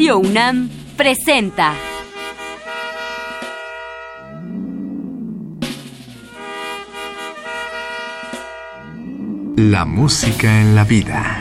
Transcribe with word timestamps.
Radio 0.00 0.24
presenta. 0.96 1.74
La 9.56 9.84
música 9.84 10.62
en 10.62 10.74
la 10.74 10.84
vida. 10.84 11.36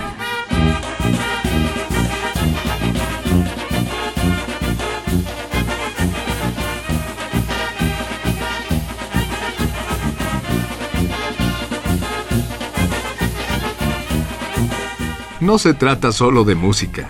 No 15.40 15.58
se 15.58 15.74
trata 15.74 16.12
solo 16.12 16.44
de 16.44 16.56
música, 16.56 17.10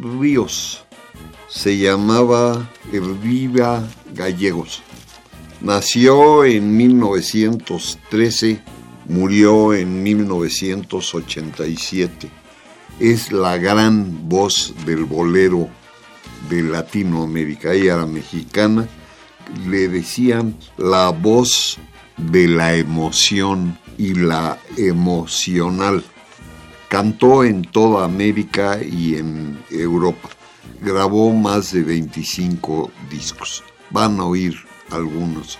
Ríos 0.00 0.84
se 1.48 1.76
llamaba 1.76 2.70
Elvira 2.92 3.84
Gallegos. 4.14 4.82
Nació 5.60 6.44
en 6.44 6.76
1913, 6.76 8.60
murió 9.06 9.74
en 9.74 10.02
1987. 10.02 12.30
Es 12.98 13.30
la 13.30 13.58
gran 13.58 14.28
voz 14.28 14.74
del 14.86 15.04
bolero 15.04 15.68
de 16.48 16.62
Latinoamérica. 16.62 17.72
Ella 17.72 17.96
era 17.96 18.06
mexicana. 18.06 18.88
Le 19.68 19.88
decían 19.88 20.56
la 20.78 21.10
voz 21.10 21.76
de 22.16 22.48
la 22.48 22.74
emoción 22.74 23.78
y 23.98 24.14
la 24.14 24.58
emocional 24.76 26.02
Cantó 26.90 27.44
en 27.44 27.62
toda 27.62 28.04
América 28.04 28.80
y 28.82 29.14
en 29.14 29.62
Europa. 29.70 30.28
Grabó 30.82 31.32
más 31.32 31.70
de 31.70 31.84
25 31.84 32.90
discos. 33.08 33.62
Van 33.90 34.18
a 34.18 34.24
oír 34.24 34.56
algunos 34.90 35.56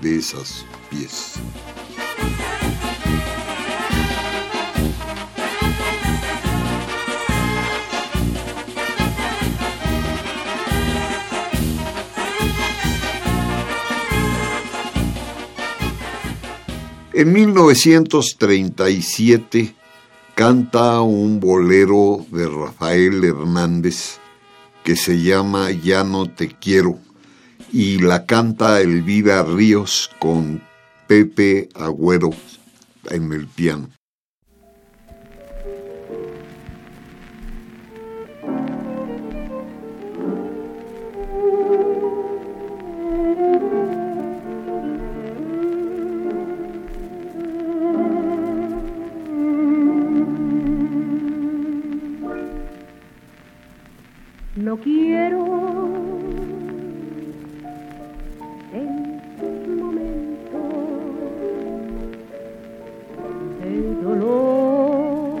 de 0.00 0.16
esas 0.16 0.66
piezas. 0.90 1.40
En 17.12 17.32
1937 17.32 19.81
canta 20.34 21.00
un 21.02 21.40
bolero 21.40 22.24
de 22.30 22.48
Rafael 22.48 23.22
Hernández 23.22 24.18
que 24.82 24.96
se 24.96 25.22
llama 25.22 25.70
Ya 25.70 26.04
no 26.04 26.30
te 26.30 26.48
quiero 26.48 26.98
y 27.72 27.98
la 27.98 28.26
canta 28.26 28.80
Elvira 28.80 29.42
Ríos 29.42 30.10
con 30.18 30.62
Pepe 31.06 31.68
Agüero 31.74 32.30
en 33.10 33.32
el 33.32 33.46
piano. 33.46 33.88
No 54.62 54.76
quiero 54.76 55.44
en 58.72 59.20
momento 59.76 60.60
de 63.58 63.94
dolor. 64.04 65.40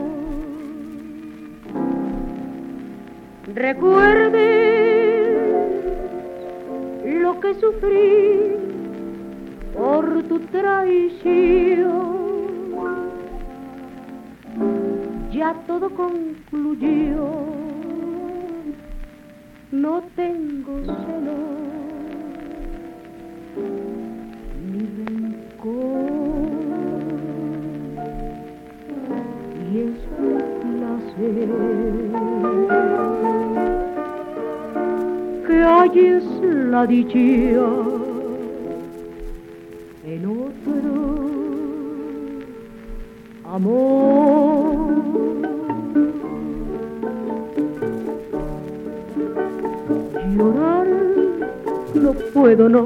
Recuerde 3.54 4.48
lo 7.22 7.38
que 7.38 7.54
sufrí 7.54 8.56
por 9.72 10.24
tu 10.24 10.40
traición. 10.50 11.92
Ya 15.30 15.54
todo 15.68 15.90
concluyó 15.90 17.61
no 19.72 20.02
tengo 20.14 20.84
celo 20.84 21.38
ni 24.70 24.80
rencor. 24.98 26.12
Y 29.72 29.78
es 29.78 29.98
un 30.18 30.38
placer. 30.60 31.50
Que 35.46 35.56
halles 35.64 36.24
la 36.70 36.86
dicha 36.86 37.18
en 40.04 40.26
otro 40.26 40.92
amor 43.44 44.71
llorar. 50.36 50.86
No 51.94 52.12
puedo 52.32 52.68
no 52.68 52.84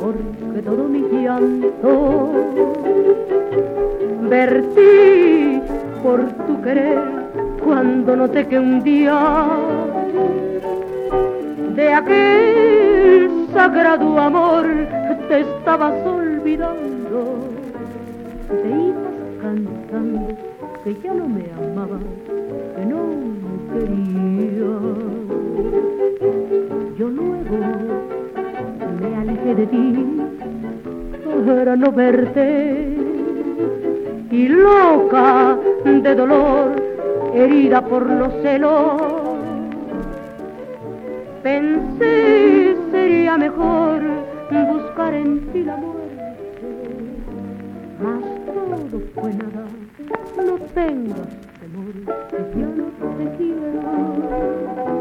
porque 0.00 0.62
todo 0.62 0.88
mi 0.88 1.00
llanto 1.22 2.30
vertí 4.28 5.60
por 6.02 6.26
tu 6.46 6.62
querer 6.62 6.98
cuando 7.62 8.16
noté 8.16 8.46
que 8.46 8.58
un 8.58 8.82
día 8.82 9.46
de 11.74 11.92
aquel 11.92 13.46
sagrado 13.52 14.18
amor 14.18 14.66
te 15.28 15.40
estabas 15.40 15.94
olvidando. 16.06 17.18
Te 18.48 18.68
ibas 18.68 19.16
cantando 19.42 20.36
que 20.82 20.94
ya 21.02 21.12
no 21.14 21.28
me 21.28 21.44
amabas 21.52 22.00
que 22.76 22.84
no 22.86 23.00
me 23.42 23.52
querías 23.72 24.49
de 29.66 31.76
no 31.76 31.92
verte 31.92 32.96
y 34.30 34.48
loca 34.48 35.58
de 35.84 36.14
dolor, 36.14 36.82
herida 37.34 37.82
por 37.82 38.08
los 38.08 38.32
celos, 38.42 39.02
pensé 41.42 42.74
sería 42.90 43.36
mejor 43.36 44.00
buscar 44.50 45.12
en 45.12 45.40
ti 45.52 45.64
la 45.64 45.76
muerte, 45.76 46.24
mas 48.02 48.24
todo 48.46 48.78
fue 49.14 49.34
nada, 49.34 49.66
no 50.38 50.54
tengas 50.74 51.28
temor, 51.60 51.92
ya 52.56 52.66
no 52.66 52.86
te 53.18 53.24
quiero. 53.36 54.99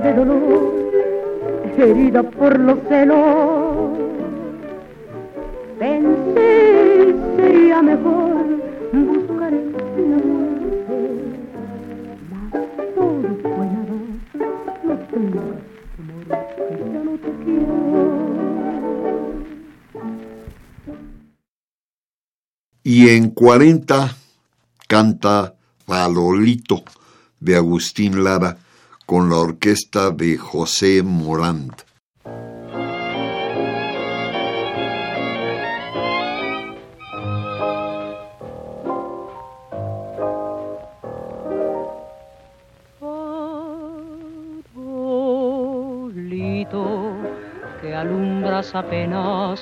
de 0.00 0.14
dolor, 0.14 0.72
herida 1.76 2.22
por 2.22 2.58
los 2.58 2.78
celos. 2.88 3.98
Pensé 5.78 7.14
sería 7.36 7.82
mejor 7.82 8.44
buscar 8.92 9.52
la 9.52 10.16
muerte, 10.26 10.96
mas 12.30 12.52
todo 12.94 13.28
fue 13.42 13.66
nada, 13.66 13.96
no 14.84 14.94
tengo 15.10 15.42
amor, 15.98 16.24
que 16.56 16.74
ya 16.92 17.00
no 17.04 17.12
te 17.18 17.30
quiero. 17.44 17.92
Y 22.84 23.10
en 23.10 23.30
40 23.30 24.16
canta 24.88 25.54
Valolito 25.86 26.82
de 27.38 27.56
Agustín 27.56 28.24
Lara 28.24 28.58
con 29.06 29.30
la 29.30 29.36
orquesta 29.36 30.10
de 30.10 30.36
José 30.36 31.02
Morant. 31.02 31.82
Que 47.80 47.94
alumbras 47.94 48.74
apenas 48.74 49.60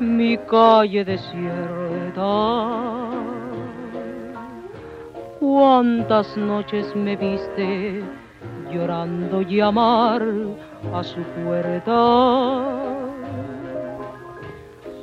mi 0.00 0.36
calle 0.36 1.04
desierta. 1.04 1.81
Cuántas 5.40 6.36
noches 6.36 6.94
me 6.94 7.16
viste 7.16 8.02
llorando 8.70 9.40
llamar 9.42 10.22
a 10.92 11.02
su 11.02 11.22
puerta, 11.22 12.64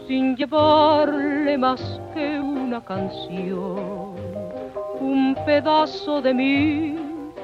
sin 0.07 0.35
llevarle 0.35 1.57
más 1.57 1.99
que 2.13 2.39
una 2.39 2.79
canción, 2.85 4.15
un 4.99 5.35
pedazo 5.45 6.21
de 6.21 6.33
mi 6.33 6.95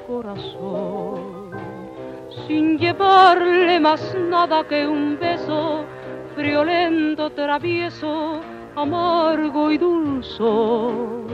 corazón, 0.06 1.50
sin 2.46 2.78
llevarle 2.78 3.80
más 3.80 4.16
nada 4.30 4.62
que 4.64 4.86
un 4.86 5.18
beso 5.18 5.84
friolento, 6.36 7.30
travieso, 7.30 8.40
amargo 8.76 9.70
y 9.70 9.78
dulzón. 9.78 11.26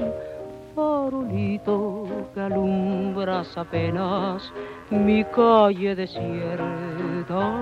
Farolito 0.75 2.07
que 2.33 2.41
alumbras 2.41 3.59
apenas 3.59 4.53
mi 4.91 5.25
calle 5.25 5.95
desierta. 5.95 7.53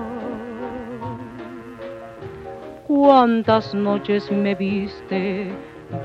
Cuántas 2.87 3.73
noches 3.73 4.31
me 4.31 4.55
viste 4.55 5.51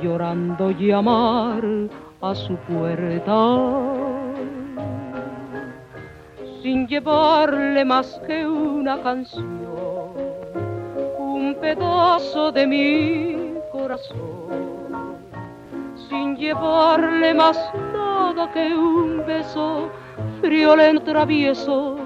llorando 0.02 0.70
llamar 0.70 1.62
a 2.22 2.34
su 2.34 2.56
puerta, 2.56 3.58
sin 6.62 6.87
llevarle 6.87 7.84
más 7.84 8.20
que 8.26 8.46
una 8.46 9.00
canción 9.02 9.67
un 11.19 11.55
pedazo 11.61 12.50
de 12.50 12.67
mi 12.67 13.45
sin 16.09 16.37
llevarle 16.37 17.35
más 17.35 17.56
nada 17.93 18.50
que 18.53 18.75
un 18.75 19.25
beso 19.27 19.88
friolento, 20.41 21.05
travieso, 21.05 21.97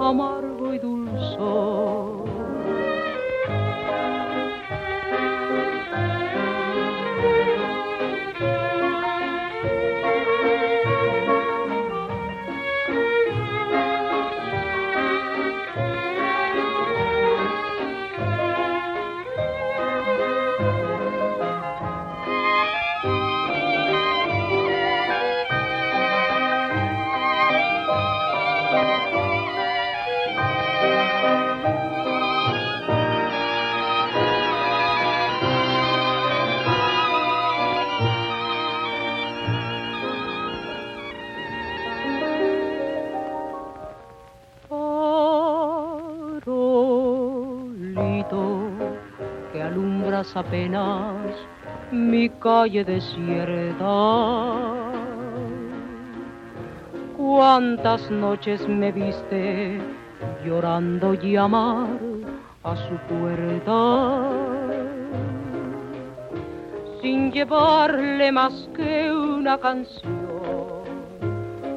amargo 0.00 0.74
y 0.74 0.78
dulzón. 0.78 1.71
Apenas 50.36 51.34
mi 51.90 52.28
calle 52.28 52.84
desierta. 52.84 53.86
Cuántas 57.16 58.10
noches 58.10 58.66
me 58.66 58.90
viste 58.92 59.80
llorando 60.44 61.14
llamar 61.14 61.86
a 62.64 62.76
su 62.76 62.96
puerta, 63.08 64.30
sin 67.00 67.30
llevarle 67.32 68.32
más 68.32 68.68
que 68.74 69.12
una 69.12 69.58
canción, 69.58 70.82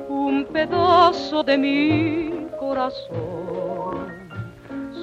un 0.10 0.46
pedazo 0.52 1.44
de 1.44 1.58
mi 1.58 2.48
corazón, 2.60 4.08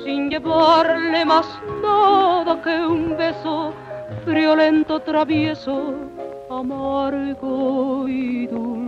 sin 0.05 0.31
llevarle 0.31 1.25
más 1.25 1.47
nada 1.83 2.63
que 2.63 2.87
un 2.87 3.17
beso 3.17 3.73
friolento, 4.25 5.01
travieso, 5.01 5.95
amargo 6.51 8.09
y 8.09 8.47
dulce. 8.47 8.83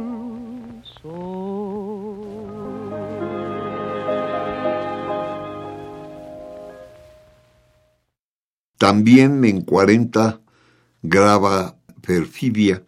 También 8.78 9.44
en 9.44 9.62
40 9.62 10.40
graba 11.02 11.76
Perfidia 12.06 12.82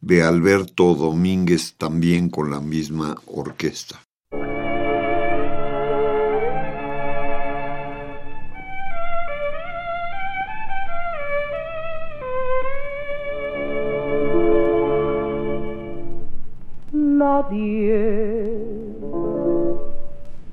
de 0.00 0.22
Alberto 0.22 0.94
Domínguez, 0.94 1.74
también 1.76 2.28
con 2.28 2.50
la 2.50 2.60
misma 2.60 3.16
orquesta. 3.26 4.00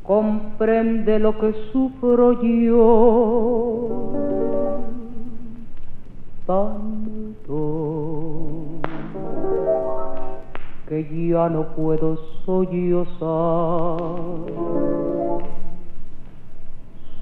Comprende 0.03 1.19
lo 1.19 1.37
que 1.39 1.53
sufro 1.71 2.41
yo. 2.41 4.11
Tanto 6.47 7.59
que 10.87 11.29
ya 11.29 11.49
no 11.49 11.67
puedo 11.75 12.17
sollozar. 12.45 13.19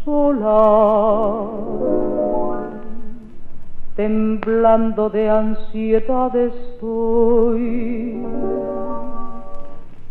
Sola 0.05 1.47
temblando 3.97 5.09
de 5.09 5.27
ansiedad 5.27 6.33
estoy 6.35 8.15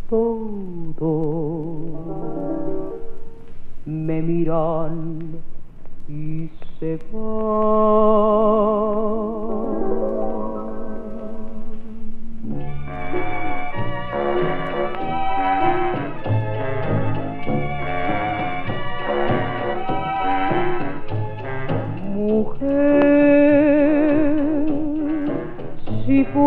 todo 0.09 1.13
me 3.85 4.23
miran 4.23 5.43
y 6.09 6.49
se 6.79 6.99
van. 7.13 8.37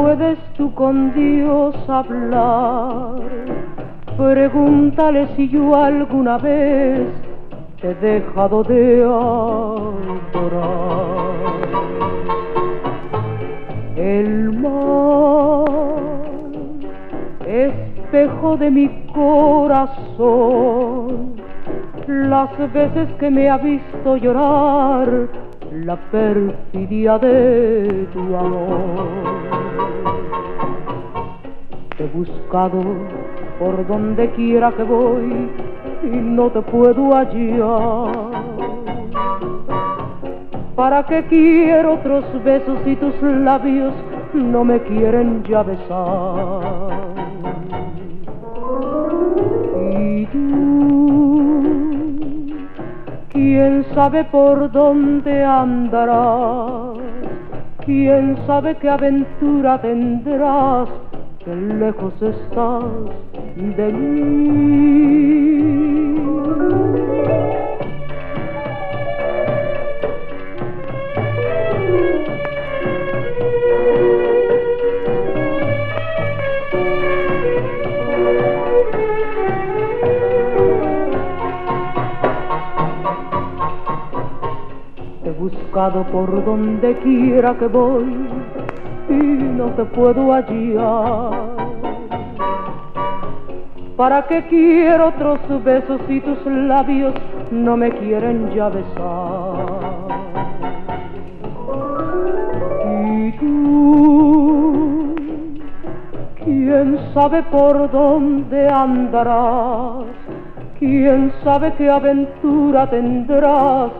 Puedes 0.01 0.39
tú 0.55 0.73
con 0.73 1.13
Dios 1.13 1.75
hablar, 1.89 3.19
Pregúntale 4.17 5.27
si 5.35 5.49
yo 5.49 5.75
alguna 5.75 6.37
vez 6.37 7.07
te 7.79 7.91
he 7.91 7.95
dejado 7.95 8.63
de 8.63 9.03
adorar. 9.03 9.69
El 13.95 14.51
mar, 14.59 15.69
espejo 17.45 18.57
de 18.57 18.71
mi 18.71 18.89
corazón, 19.13 20.15
las 22.07 22.73
veces 22.73 23.09
que 23.19 23.29
me 23.29 23.49
ha 23.49 23.57
visto 23.57 24.17
llorar, 24.17 25.29
la 25.71 25.95
perfidia 26.11 27.17
de 27.19 28.07
tu 28.13 28.35
amor. 28.35 29.07
He 31.97 32.07
buscado 32.07 32.81
por 33.59 33.85
donde 33.87 34.29
quiera 34.31 34.71
que 34.71 34.83
voy 34.83 35.49
y 36.03 36.07
no 36.07 36.49
te 36.49 36.61
puedo 36.61 37.13
hallar. 37.13 38.29
¿Para 40.75 41.05
qué 41.05 41.25
quiero 41.25 41.95
otros 41.95 42.25
besos 42.43 42.79
si 42.85 42.95
tus 42.95 43.21
labios 43.21 43.93
no 44.33 44.63
me 44.63 44.79
quieren 44.81 45.43
ya 45.43 45.61
besar? 45.63 46.89
Y 49.91 50.25
tú, 50.27 50.98
quién 53.49 53.83
sabe 53.95 54.23
por 54.25 54.71
dónde 54.71 55.43
andarás, 55.43 56.99
quién 57.83 58.37
sabe 58.45 58.75
qué 58.75 58.87
aventura 58.89 59.81
tendrás, 59.81 60.87
que 61.43 61.55
lejos 61.55 62.13
estás 62.21 62.83
de 63.55 63.91
mí. 63.91 64.99
Buscado 85.69 86.03
por 86.05 86.43
donde 86.45 86.97
quiera 86.97 87.53
que 87.59 87.67
voy 87.67 88.05
y 89.07 89.13
no 89.13 89.65
te 89.75 89.85
puedo 89.85 90.33
hallar. 90.33 91.31
¿Para 93.95 94.25
qué 94.27 94.45
quiero 94.49 95.09
otros 95.09 95.63
besos 95.63 96.01
si 96.07 96.21
tus 96.21 96.43
labios 96.45 97.13
no 97.51 97.77
me 97.77 97.91
quieren 97.91 98.49
ya 98.55 98.69
besar? 98.69 99.65
Y 103.05 103.31
tú, 103.33 105.15
quién 106.43 106.97
sabe 107.13 107.43
por 107.43 107.91
dónde 107.91 108.67
andarás, 108.69 110.05
quién 110.79 111.31
sabe 111.43 111.73
qué 111.73 111.91
aventura 111.91 112.89
tendrás, 112.89 113.91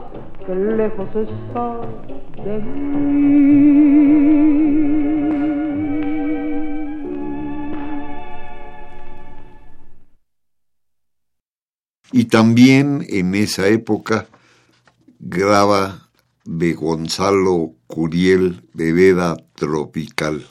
Y 12.12 12.25
también 12.25 13.06
en 13.10 13.36
esa 13.36 13.68
época 13.68 14.25
graba 15.20 16.10
de 16.46 16.74
Gonzalo 16.74 17.75
Curiel 17.86 18.68
Vereda 18.74 19.38
Tropical. 19.53 20.48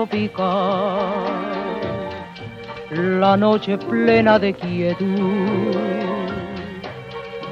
Tropical, 0.00 1.78
la 3.20 3.36
noche 3.36 3.76
plena 3.76 4.38
de 4.38 4.54
quietud, 4.54 5.76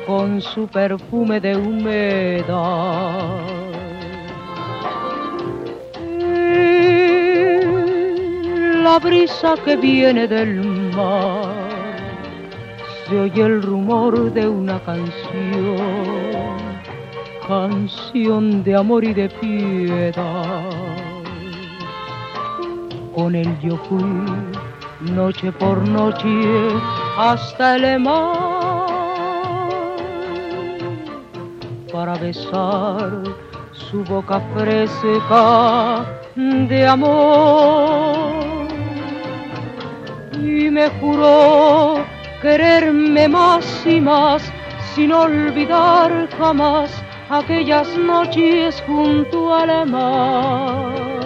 con 0.07 0.41
su 0.41 0.67
perfume 0.67 1.41
de 1.41 1.57
humedad. 1.57 2.47
La 8.83 8.99
brisa 8.99 9.55
que 9.65 9.77
viene 9.77 10.27
del 10.27 10.63
mar, 10.95 11.99
se 13.07 13.21
oye 13.21 13.43
el 13.43 13.63
rumor 13.63 14.33
de 14.33 14.49
una 14.49 14.81
canción 14.81 16.39
canción 17.49 18.63
de 18.63 18.77
amor 18.77 19.05
y 19.05 19.15
de 19.15 19.29
piedad. 19.31 20.78
Con 23.19 23.35
él 23.35 23.59
yo 23.61 23.77
fui 23.89 25.13
noche 25.13 25.51
por 25.51 25.77
noche 25.89 26.29
hasta 27.19 27.75
el 27.75 27.99
mar 27.99 28.87
para 31.93 32.15
besar 32.15 33.25
su 33.73 34.05
boca 34.05 34.41
fresca 34.55 36.07
de 36.37 36.87
amor 36.87 38.69
y 40.35 40.71
me 40.71 40.89
juró 41.01 42.05
quererme 42.41 43.27
más 43.27 43.85
y 43.85 44.01
más 44.01 44.45
sin 44.95 45.13
olvidar 45.13 46.29
jamás 46.39 47.03
aquellas 47.31 47.89
noches 47.97 48.81
junto 48.87 49.53
al 49.53 49.89
mar. 49.91 51.18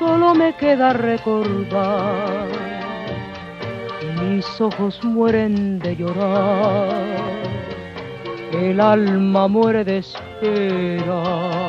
Solo 0.00 0.34
me 0.34 0.54
queda 0.54 0.94
recordar, 0.94 2.48
mis 4.22 4.46
ojos 4.58 4.98
mueren 5.04 5.78
de 5.78 5.94
llorar, 5.94 7.18
el 8.50 8.80
alma 8.80 9.46
muere 9.46 9.84
de 9.84 9.98
esperar. 9.98 11.59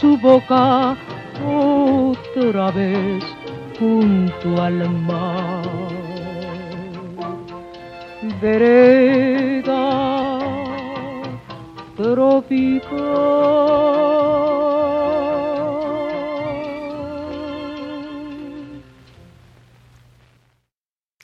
Su 0.00 0.16
boca 0.18 0.96
otra 1.44 2.70
vez 2.70 3.24
junto 3.78 4.62
al 4.62 4.88
mar. 4.90 5.68
Vereda 8.40 9.88
tropical. 11.96 12.98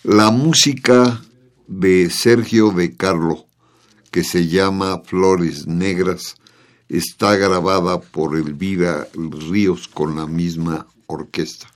La 0.02 0.30
música 0.30 1.22
de 1.66 2.10
Sergio 2.10 2.70
de 2.70 2.96
Carlo, 2.96 3.46
que 4.10 4.24
se 4.24 4.48
llama 4.48 5.00
Flores 5.04 5.66
Negras, 5.66 6.36
está 6.88 7.36
grabada 7.36 8.00
por 8.00 8.36
Elvira 8.36 9.06
Ríos 9.14 9.88
con 9.88 10.16
la 10.16 10.26
misma 10.26 10.86
orquesta. 11.06 11.68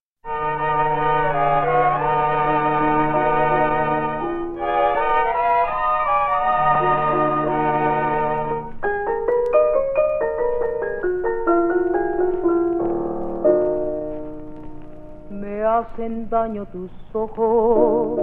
Me 15.30 15.64
hacen 15.64 16.28
daño 16.28 16.66
tus 16.66 16.90
ojos, 17.12 18.20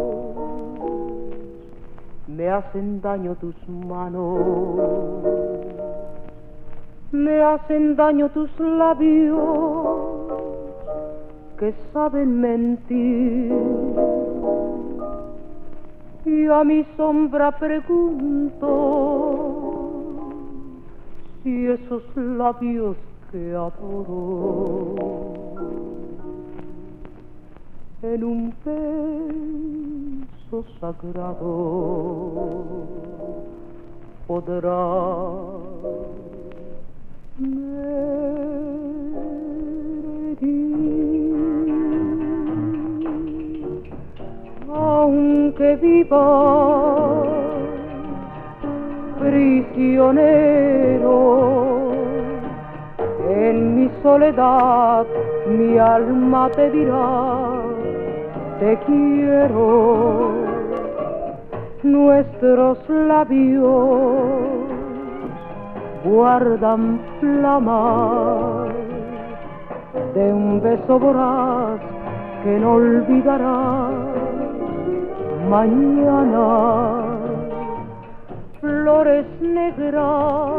me 2.28 2.50
hacen 2.50 3.02
daño 3.02 3.36
tus 3.36 3.56
manos 3.68 5.55
me 7.24 7.42
hacen 7.42 7.96
daño 7.96 8.30
tus 8.30 8.50
labios 8.60 9.38
que 11.58 11.74
saben 11.94 12.42
mentir. 12.42 13.54
Y 16.26 16.48
a 16.48 16.64
mi 16.64 16.84
sombra 16.98 17.52
pregunto 17.52 18.66
si 21.44 21.68
esos 21.68 22.04
labios 22.16 22.98
que 23.32 23.54
adoro 23.54 24.96
en 28.02 28.24
un 28.24 28.54
beso 30.50 30.64
sagrado 30.80 31.46
podrán 34.28 36.25
aunque 44.74 45.76
viva 45.76 47.24
prisionero 49.20 51.18
en 53.30 53.76
mi 53.76 53.90
soledad 54.02 55.06
mi 55.46 55.78
alma 55.78 56.50
te 56.56 56.72
dirá 56.72 57.60
te 58.62 58.78
quiero 58.86 60.32
nuestros 61.84 62.78
labios 62.90 64.75
guardan 66.06 67.00
flama 67.20 68.68
de 70.14 70.34
un 70.34 70.62
beso 70.62 71.00
voraz 71.00 71.82
que 72.44 72.60
no 72.60 72.74
olvidará 72.74 73.90
mañana. 75.50 76.48
Flores 78.62 79.26
negras 79.42 80.52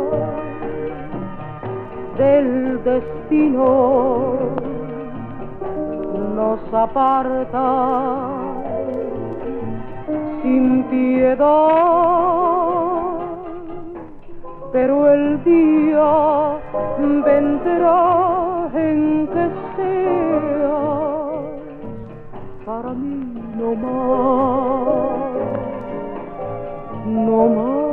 del 2.18 2.82
destino 2.82 4.34
nos 6.36 6.60
aparta 6.72 7.68
sin 10.42 10.84
piedad 10.84 12.65
pero 14.72 15.12
el 15.12 15.42
día 15.44 16.58
vendrá 16.98 18.68
en 18.74 19.28
que 19.28 19.48
sea 19.76 20.86
para 22.64 22.90
mí 22.90 23.42
no 23.56 23.74
más, 23.74 25.06
no 27.06 27.46
más. 27.48 27.85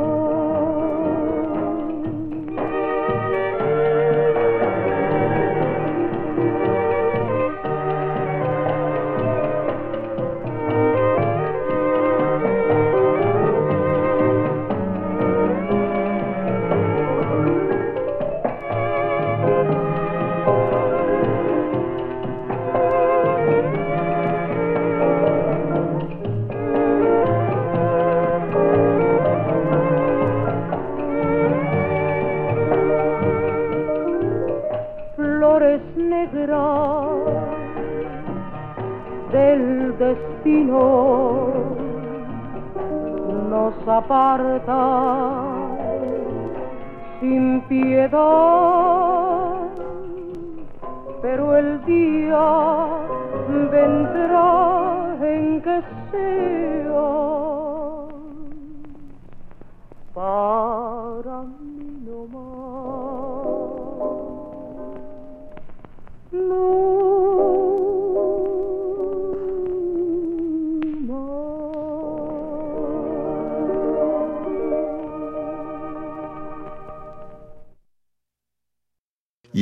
Sin 47.20 47.62
piedad, 47.68 48.43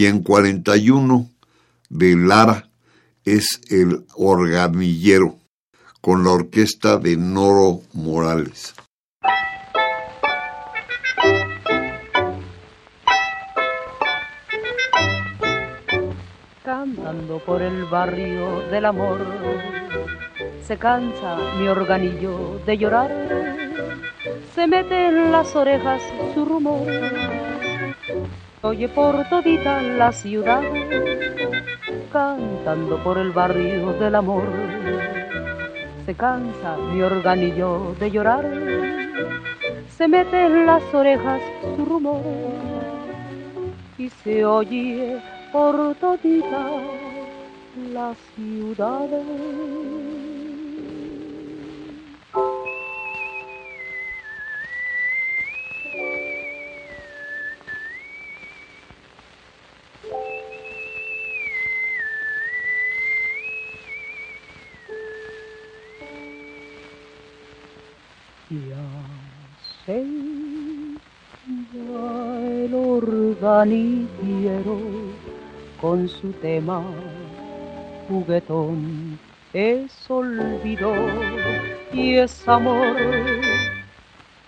y 0.03 0.07
en 0.07 0.21
41 0.25 1.31
de 1.88 2.17
Lara 2.17 2.69
es 3.25 3.61
el 3.71 4.05
organillero 4.17 5.38
con 6.01 6.25
la 6.25 6.33
orquesta 6.33 6.97
de 6.97 7.17
Noro 7.17 7.83
Morales. 7.93 8.75
Cantando 16.65 17.38
por 17.47 17.62
el 17.62 17.85
barrio 17.85 18.59
del 18.73 18.87
amor, 18.87 19.25
se 20.67 20.79
cansa 20.79 21.37
mi 21.61 21.69
organillo 21.69 22.61
de 22.67 22.77
llorar, 22.77 23.12
se 24.53 24.67
mete 24.67 25.07
en 25.07 25.31
las 25.31 25.55
orejas 25.55 26.03
su 26.35 26.45
rumor 26.45 27.52
oye 28.62 28.88
por 28.88 29.29
todita 29.29 29.83
la 29.83 30.12
ciudad, 30.12 30.62
cantando 32.12 33.03
por 33.03 33.18
el 33.18 33.33
barrio 33.33 33.92
del 33.94 34.14
amor. 34.14 34.44
Se 36.07 36.14
cansa 36.14 36.77
mi 36.77 37.03
organillo 37.03 37.94
de 37.98 38.11
llorar, 38.11 38.44
se 39.88 40.09
mete 40.09 40.46
en 40.46 40.66
las 40.66 40.83
orejas 40.94 41.40
su 41.77 41.85
rumor 41.85 42.22
y 43.98 44.09
se 44.09 44.44
oye 44.44 45.20
por 45.53 45.94
todita 45.96 46.66
la 47.92 48.14
ciudad. 48.35 49.09
Quiero 74.21 74.79
con 75.81 76.09
su 76.09 76.33
tema 76.33 76.83
juguetón. 78.09 79.19
Es 79.53 80.11
olvido 80.11 80.93
y 81.93 82.15
es 82.15 82.49
amor. 82.49 82.97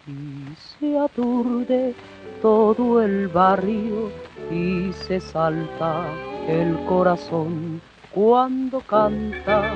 Y 0.06 0.54
se 0.56 0.98
aturde 0.98 1.94
todo 2.42 3.02
el 3.02 3.28
barrio 3.28 4.10
y 4.50 4.92
se 4.92 5.20
salta 5.20 6.06
el 6.46 6.76
corazón 6.84 7.80
cuando 8.12 8.80
canta 8.80 9.74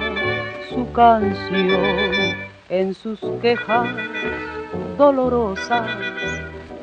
su 0.70 0.90
canción 0.92 2.37
en 2.68 2.94
sus 2.94 3.20
quejas 3.40 3.88
dolorosas. 4.96 5.90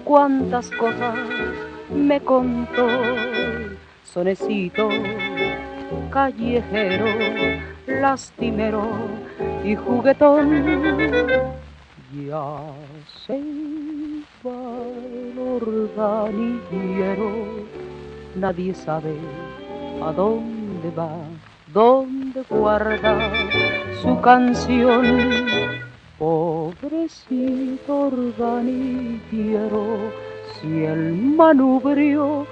Cuántas 0.03 0.69
cosas 0.71 1.17
me 1.93 2.19
contó, 2.21 2.87
sonecito 4.03 4.89
callejero, 6.09 7.05
lastimero 7.87 8.87
y 9.63 9.75
juguetón. 9.75 10.65
Ya 12.27 12.45
se 13.25 13.41
va 14.45 14.53
el 14.95 15.37
organillero, 15.37 17.31
nadie 18.35 18.73
sabe 18.73 19.15
a 20.01 20.11
dónde 20.13 20.91
va, 20.91 21.11
dónde 21.73 22.43
guarda 22.49 23.31
su 24.01 24.19
canción. 24.21 25.05
Pobrecito 26.17 28.07
organillero, 28.07 29.85
si 30.53 30.85
el 30.85 31.13
manubrio 31.13 32.47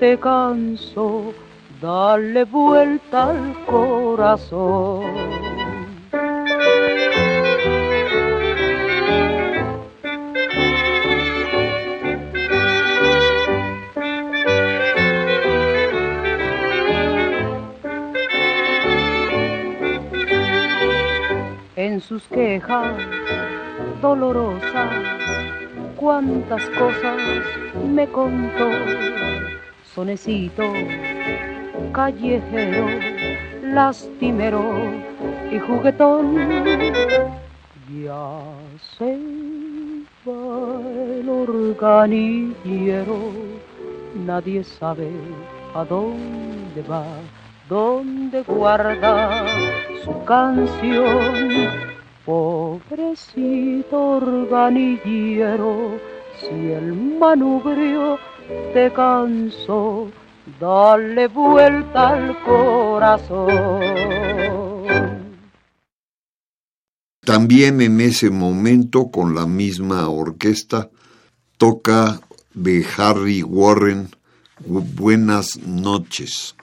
te 0.00 0.18
cansó, 0.18 1.32
dale 1.80 2.44
vuelta 2.44 3.30
al 3.30 3.54
corazón. 3.66 5.63
En 21.94 22.00
sus 22.00 22.24
quejas 22.24 22.96
dolorosas, 24.02 24.90
cuántas 25.94 26.68
cosas 26.70 27.16
me 27.88 28.08
contó. 28.08 28.68
Sonecito, 29.94 30.64
callejero, 31.92 32.86
lastimero 33.62 34.64
y 35.52 35.58
juguetón. 35.60 36.34
Ya 38.02 38.40
se 38.98 39.16
va 40.26 40.80
el 41.20 41.28
organillero, 41.28 43.18
nadie 44.16 44.64
sabe 44.64 45.12
a 45.74 45.84
dónde 45.84 46.82
va 46.90 47.04
donde 47.68 48.42
guarda 48.42 49.44
canción. 50.26 51.94
Pobrecito 52.24 54.00
organillero, 54.16 55.98
si 56.40 56.70
el 56.72 56.94
manubrio 57.18 58.18
te 58.72 58.90
cansó, 58.92 60.10
dale 60.58 61.28
vuelta 61.28 62.10
al 62.10 62.42
corazón. 62.42 63.52
También 67.20 67.80
en 67.80 68.00
ese 68.00 68.30
momento, 68.30 69.10
con 69.10 69.34
la 69.34 69.46
misma 69.46 70.08
orquesta, 70.08 70.88
toca 71.58 72.20
de 72.54 72.84
Harry 72.96 73.42
Warren 73.42 74.08
Buenas 74.66 75.58
noches. 75.58 76.54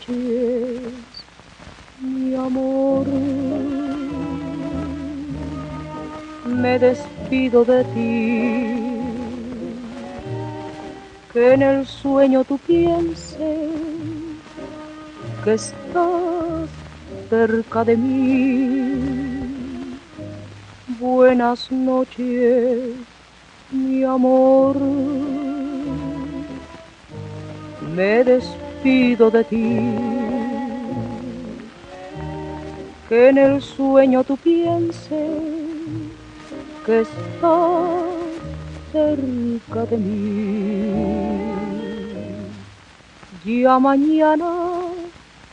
Noches, 0.00 0.92
mi 2.00 2.34
amor. 2.34 3.06
Me 6.46 6.78
despido 6.78 7.64
de 7.64 7.84
ti, 7.84 8.80
que 11.32 11.52
en 11.52 11.62
el 11.62 11.86
sueño 11.86 12.44
tú 12.44 12.58
pienses 12.58 13.38
que 15.44 15.54
estás 15.54 16.68
cerca 17.28 17.84
de 17.84 17.96
mí. 17.96 19.98
Buenas 20.98 21.70
noches, 21.70 22.96
mi 23.70 24.02
amor 24.04 24.76
me 27.94 28.24
despido 28.24 28.69
de 28.82 29.44
ti. 29.44 29.78
Que 33.08 33.28
en 33.28 33.38
el 33.38 33.60
sueño 33.60 34.24
tú 34.24 34.36
pienses 34.36 35.10
que 36.86 37.00
estás 37.00 38.00
cerca 38.92 39.84
de 39.86 39.96
mí. 39.98 41.20
Ya 43.44 43.78
mañana 43.78 44.50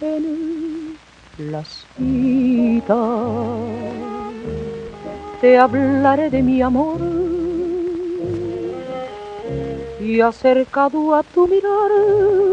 en 0.01 0.97
la 1.37 1.63
cita 1.65 2.95
te 5.41 5.57
hablaré 5.57 6.29
de 6.29 6.41
mi 6.43 6.61
amor 6.61 6.99
y 9.99 10.21
acercado 10.21 11.15
a 11.15 11.23
tu 11.23 11.47
mirar 11.47 12.46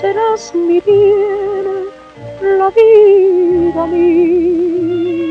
serás 0.00 0.54
mi 0.54 0.80
bien, 0.80 1.66
la 2.58 2.68
vida 2.70 3.86
mía. 3.86 5.26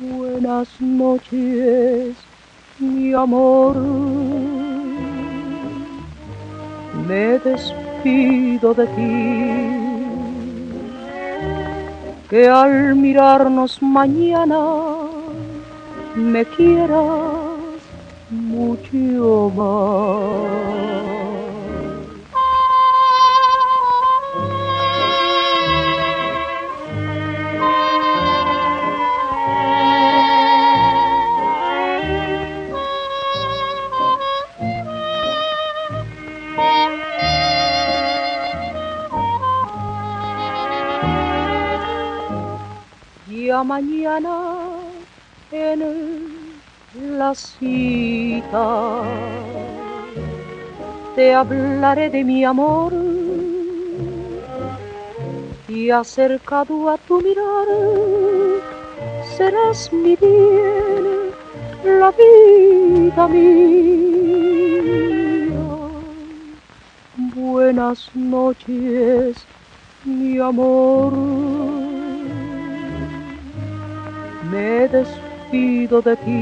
Buenas 0.00 0.68
noches, 0.80 2.14
mi 2.78 3.14
amor. 3.14 3.76
Me 7.08 7.38
despido 7.38 8.74
de 8.74 8.86
ti. 8.96 9.10
Que 12.28 12.48
al 12.48 12.94
mirarnos 12.94 13.82
mañana 13.82 14.60
me 16.14 16.44
quieras 16.44 17.80
mucho 18.30 19.50
más. 19.56 21.21
Mañana 43.64 44.36
en 45.50 45.80
la 47.18 47.34
cita. 47.34 49.02
Te 51.16 51.34
hablaré 51.34 52.10
de 52.10 52.24
mi 52.24 52.44
amor 52.44 52.92
y 55.68 55.90
acercado 55.90 56.88
a 56.90 56.96
tu 56.98 57.20
mirar 57.20 57.68
serás 59.36 59.92
mi 59.92 60.16
bien, 60.16 61.04
la 61.84 62.10
vida 62.12 63.28
mía. 63.28 64.22
Buenas 67.34 68.10
noches, 68.14 69.36
mi 70.04 70.38
amor 70.38 71.71
me 74.52 74.86
despido 74.88 76.02
de 76.02 76.14
ti, 76.24 76.38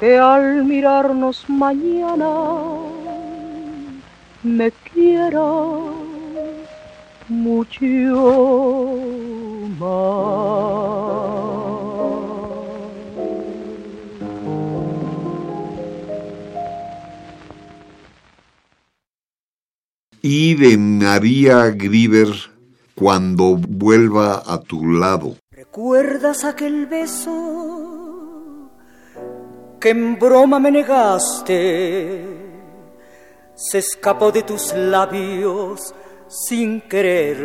que 0.00 0.18
al 0.18 0.64
mirarnos 0.64 1.48
mañana 1.48 2.32
me 4.42 4.72
quieras 4.72 5.42
mucho 7.28 7.84
más. 9.78 11.14
y 20.26 20.54
de 20.54 20.78
María 20.78 21.68
Grieber 21.68 22.53
cuando 22.94 23.56
vuelva 23.56 24.42
a 24.46 24.60
tu 24.60 24.86
lado. 24.86 25.36
¿Recuerdas 25.50 26.44
aquel 26.44 26.86
beso 26.86 28.70
que 29.80 29.90
en 29.90 30.18
broma 30.18 30.58
me 30.58 30.70
negaste? 30.70 32.24
Se 33.54 33.78
escapó 33.78 34.32
de 34.32 34.42
tus 34.42 34.74
labios 34.74 35.94
sin 36.28 36.80
querer. 36.82 37.38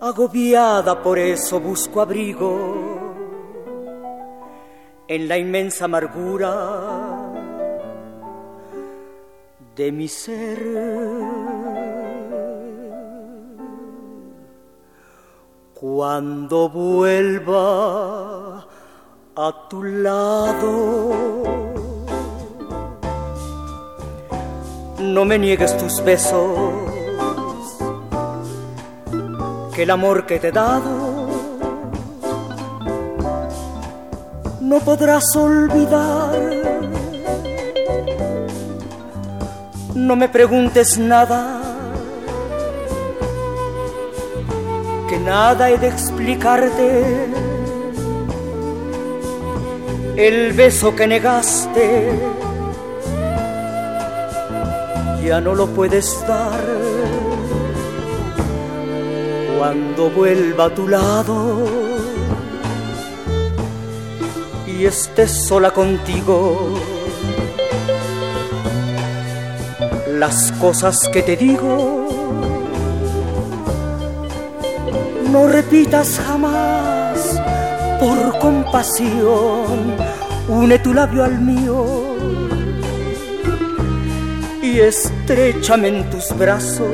Agobiada 0.00 1.02
por 1.02 1.18
eso 1.18 1.60
busco 1.60 2.00
abrigo 2.00 3.02
en 5.06 5.28
la 5.28 5.38
inmensa 5.38 5.84
amargura 5.84 7.02
de 9.76 9.92
mi 9.92 10.08
ser. 10.08 11.51
Cuando 16.02 16.68
vuelva 16.68 18.66
a 19.36 19.68
tu 19.70 19.84
lado, 19.84 21.12
no 24.98 25.24
me 25.24 25.38
niegues 25.38 25.76
tus 25.76 26.02
besos, 26.02 26.58
que 29.72 29.84
el 29.84 29.90
amor 29.92 30.26
que 30.26 30.40
te 30.40 30.48
he 30.48 30.50
dado 30.50 31.28
no 34.60 34.80
podrás 34.80 35.36
olvidar. 35.36 36.36
No 39.94 40.16
me 40.16 40.28
preguntes 40.28 40.98
nada, 40.98 41.61
que 45.12 45.18
nada 45.18 45.70
he 45.70 45.76
de 45.76 45.88
explicarte. 45.88 46.90
El 50.16 50.54
beso 50.54 50.96
que 50.96 51.06
negaste 51.06 52.12
ya 55.22 55.38
no 55.38 55.54
lo 55.54 55.66
puedes 55.66 56.08
dar. 56.26 56.64
Cuando 59.58 60.08
vuelva 60.08 60.64
a 60.64 60.74
tu 60.74 60.88
lado 60.88 61.66
y 64.66 64.86
estés 64.86 65.32
sola 65.46 65.72
contigo 65.72 66.74
las 70.08 70.52
cosas 70.52 70.96
que 71.12 71.20
te 71.20 71.36
digo. 71.36 72.01
No 75.32 75.46
repitas 75.48 76.20
jamás 76.26 77.40
por 77.98 78.38
compasión, 78.38 79.96
une 80.46 80.78
tu 80.78 80.92
labio 80.92 81.24
al 81.24 81.40
mío 81.40 81.86
y 84.62 84.80
estrechame 84.80 85.88
en 85.88 86.10
tus 86.10 86.36
brazos 86.36 86.86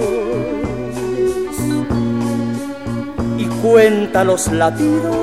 y 3.39 3.47
cuenta 3.61 4.23
los 4.23 4.47
latidos 4.53 5.17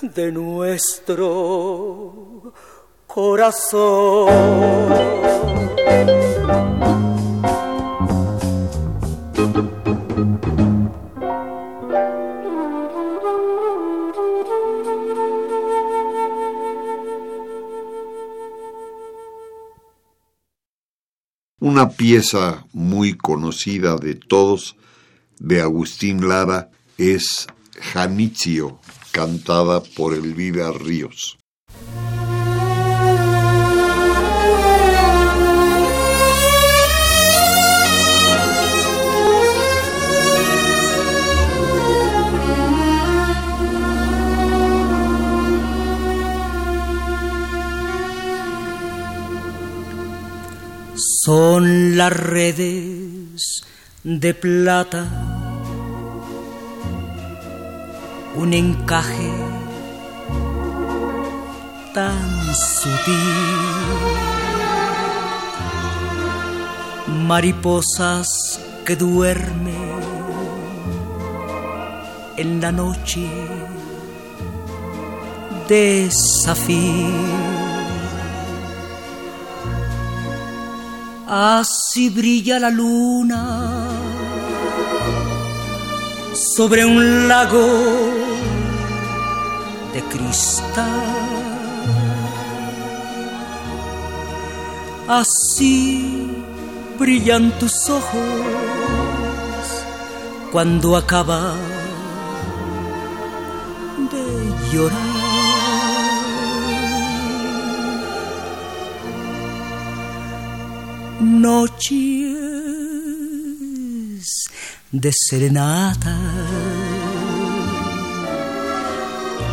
de 0.00 0.32
nuestro 0.32 1.22
corazón. 3.06 4.72
Una 21.82 21.90
pieza 21.90 22.64
muy 22.72 23.16
conocida 23.16 23.96
de 23.96 24.14
todos 24.14 24.76
de 25.40 25.60
Agustín 25.60 26.28
Lara 26.28 26.70
es 26.96 27.48
Janitzio, 27.76 28.78
cantada 29.10 29.82
por 29.82 30.14
Elvira 30.14 30.70
Ríos. 30.70 31.41
Son 51.34 51.96
las 51.96 52.12
redes 52.12 53.64
de 54.04 54.34
plata, 54.34 55.06
un 58.34 58.52
encaje 58.52 59.32
tan 61.94 62.54
sutil, 62.54 63.38
mariposas 67.26 68.60
que 68.84 68.94
duermen 68.96 69.90
en 72.36 72.60
la 72.60 72.72
noche. 72.72 73.26
De 75.66 76.10
Así 81.34 82.10
brilla 82.10 82.58
la 82.58 82.68
luna 82.68 83.88
sobre 86.34 86.84
un 86.84 87.26
lago 87.26 87.68
de 89.94 90.02
cristal. 90.10 90.90
Así 95.08 96.44
brillan 96.98 97.50
tus 97.58 97.88
ojos 97.88 98.12
cuando 100.52 100.98
acaba 100.98 101.54
de 104.10 104.70
llorar. 104.70 105.11
Noches 111.22 111.94
de 114.90 115.12
serenata, 115.12 116.18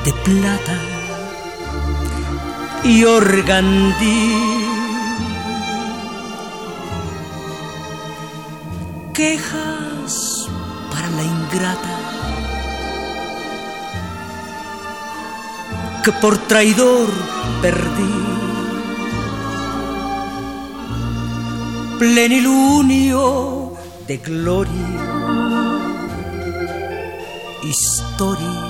de 0.04 0.14
plata 0.26 0.78
y 2.84 3.04
organdí. 3.04 4.66
Quejas 9.14 10.48
para 10.92 11.10
la 11.10 11.24
ingrata 11.24 12.00
que 16.04 16.12
por 16.14 16.38
traidor 16.38 17.10
perdí 17.62 18.49
plenilunio 22.00 23.74
de 24.08 24.18
gloria, 24.18 25.00
historia 27.62 28.70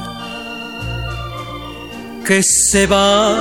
que 2.25 2.41
se 2.43 2.87
va, 2.87 3.37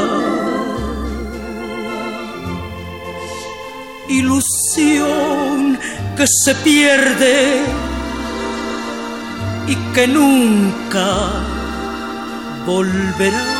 ilusión 4.08 5.78
que 6.16 6.26
se 6.26 6.54
pierde 6.56 7.62
y 9.66 9.74
que 9.94 10.06
nunca 10.06 11.08
volverá. 12.66 13.57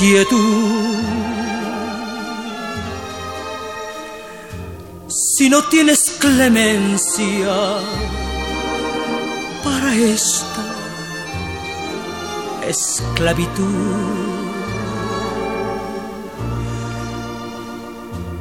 Inquietud. 0.00 1.04
Si 5.08 5.48
no 5.50 5.62
tienes 5.64 6.10
clemencia 6.18 7.54
para 9.62 9.94
esta 9.94 10.64
esclavitud. 12.66 14.30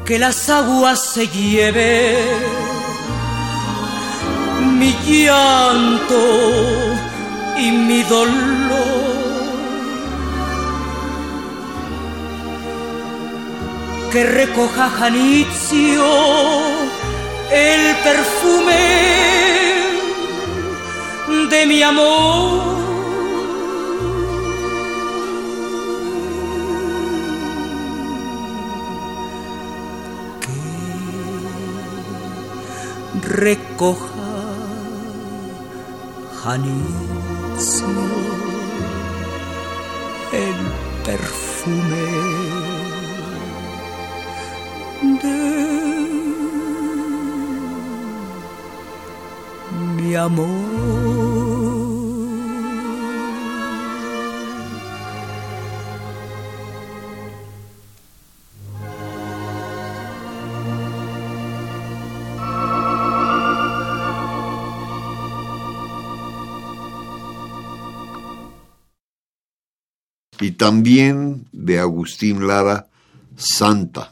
que 0.06 0.18
las 0.18 0.50
aguas 0.50 1.00
se 1.14 1.28
lleven 1.28 2.18
mi 4.80 4.92
llanto 5.06 6.20
y 7.60 7.72
mi 7.72 8.02
dolor. 8.02 8.89
Que 14.12 14.24
recoja 14.24 14.90
Janitzio 14.90 16.04
el 17.52 17.96
perfume 18.04 18.78
de 21.50 21.66
mi 21.68 21.84
amor. 21.84 22.80
recoja 33.30 34.04
Janitzio 36.42 37.88
el 40.32 40.60
perfume 41.06 42.29
y 70.42 70.52
también 70.52 71.48
de 71.52 71.80
Agustín 71.80 72.48
Lara, 72.48 72.88
Santa. 73.38 74.12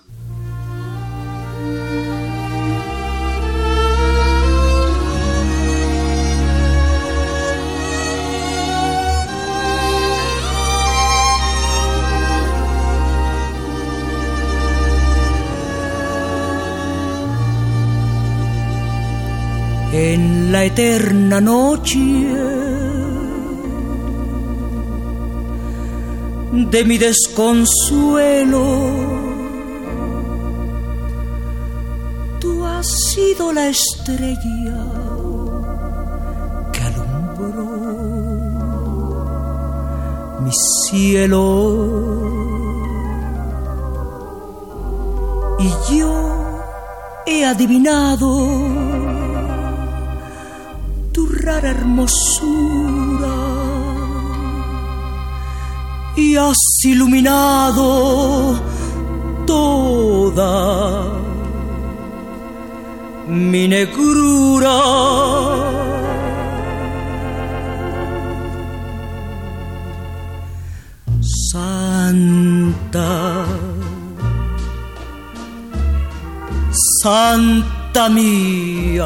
En 19.99 20.51
la 20.51 20.63
eterna 20.63 21.41
noche 21.41 21.97
de 26.71 26.85
mi 26.85 26.97
desconsuelo. 26.99 28.63
Tú 32.39 32.63
has 32.63 32.87
sido 33.11 33.51
la 33.51 33.69
estrella 33.69 34.85
que 36.73 36.81
alumbró 36.89 37.69
mi 40.43 40.51
cielo. 40.91 41.47
Y 45.59 45.69
yo 45.91 46.13
he 47.25 47.45
adivinado 47.45 48.96
hermosura 51.55 53.37
y 56.15 56.35
has 56.35 56.57
iluminado 56.83 58.55
toda 59.45 61.05
mi 63.27 63.67
negrura. 63.67 64.77
Santa, 71.51 73.45
Santa 77.01 78.09
mía 78.09 79.05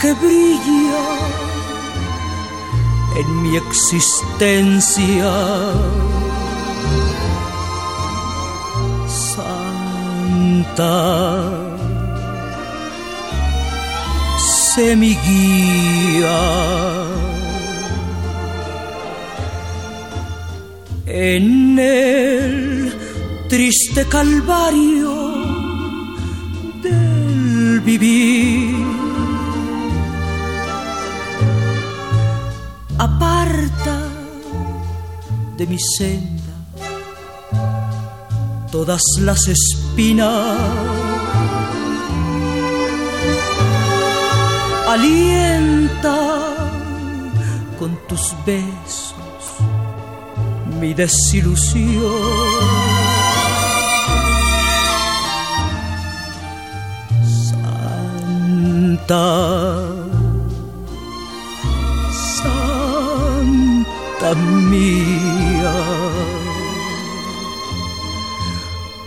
que 0.00 0.12
brilla 0.14 1.04
en 3.16 3.42
mi 3.42 3.56
existencia. 3.56 5.32
Santa, 9.34 10.94
sé 14.38 14.96
mi 14.96 15.16
guía. 15.26 16.40
En 21.06 21.78
el 21.78 22.92
triste 23.48 24.04
calvario 24.06 25.14
del 26.82 27.80
vivir 27.80 28.77
de 35.58 35.66
mi 35.66 35.78
senda 35.78 36.54
todas 38.70 39.02
las 39.20 39.48
espinas. 39.48 40.56
Alienta 44.86 46.16
con 47.78 47.98
tus 48.08 48.34
besos 48.46 49.14
mi 50.80 50.94
desilusión. 50.94 52.02
Santa 58.06 59.24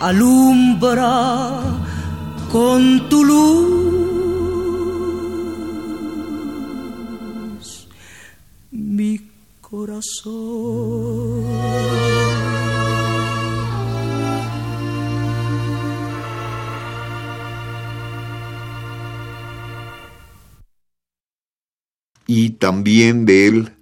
Alumbra 0.00 1.60
con 2.50 3.08
tu 3.08 3.24
luz 3.24 3.82
mi 8.72 9.20
corazón. 9.60 10.32
Y 22.26 22.50
también 22.50 23.24
de 23.24 23.46
él 23.46 23.72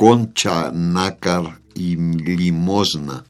concha, 0.00 0.72
nácar 0.72 1.60
y 1.74 1.94
limosna. 1.94 3.22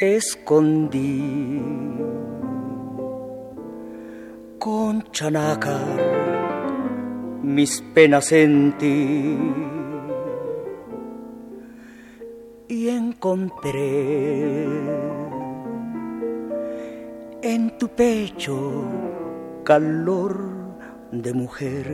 Escondí 0.00 1.60
con 4.58 5.02
chanacar 5.12 6.37
mis 7.48 7.80
penas 7.94 8.30
en 8.32 8.76
ti 8.76 9.38
y 12.68 12.88
encontré 12.90 14.66
en 17.42 17.78
tu 17.78 17.88
pecho 17.88 18.84
calor 19.64 20.38
de 21.10 21.32
mujer. 21.32 21.86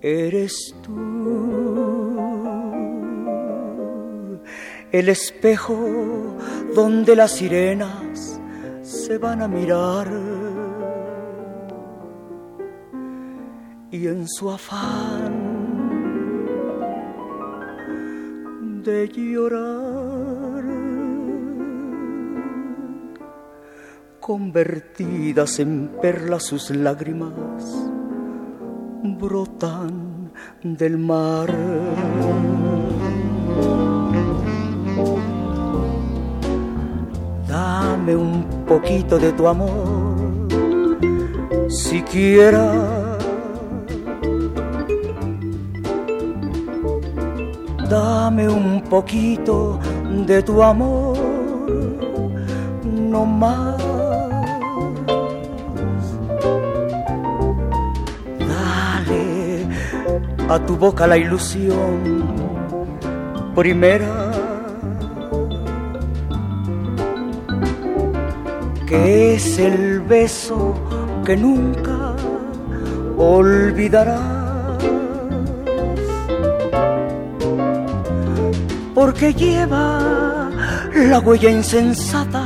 Eres 0.00 0.72
tú 0.82 2.18
el 4.92 5.08
espejo 5.08 6.36
donde 6.76 7.16
las 7.16 7.32
sirenas 7.32 8.40
se 8.82 9.18
van 9.18 9.42
a 9.42 9.48
mirar 9.48 10.08
y 13.90 14.06
en 14.06 14.28
su 14.28 14.50
afán 14.50 15.48
de 18.84 19.08
llorar, 19.08 20.64
convertidas 24.20 25.58
en 25.58 25.90
perlas 26.02 26.44
sus 26.44 26.70
lágrimas, 26.70 27.32
brotan 29.02 30.32
del 30.62 30.98
mar. 30.98 31.54
Dame 37.48 38.16
un 38.16 38.64
poquito 38.66 39.18
de 39.18 39.32
tu 39.32 39.48
amor, 39.48 40.48
siquiera. 41.68 42.97
Dame 47.88 48.48
un 48.48 48.82
poquito 48.82 49.78
de 50.26 50.42
tu 50.42 50.62
amor, 50.62 51.16
no 52.84 53.24
más. 53.24 53.76
Dale 58.38 59.66
a 60.48 60.58
tu 60.66 60.76
boca 60.76 61.06
la 61.06 61.16
ilusión 61.16 62.28
primera 63.54 64.30
que 68.86 69.34
es 69.34 69.58
el 69.58 70.00
beso 70.00 70.74
que 71.24 71.36
nunca 71.36 72.14
olvidarás. 73.16 74.37
Porque 79.18 79.34
lleva 79.34 80.48
la 80.94 81.18
huella 81.18 81.50
insensata 81.50 82.44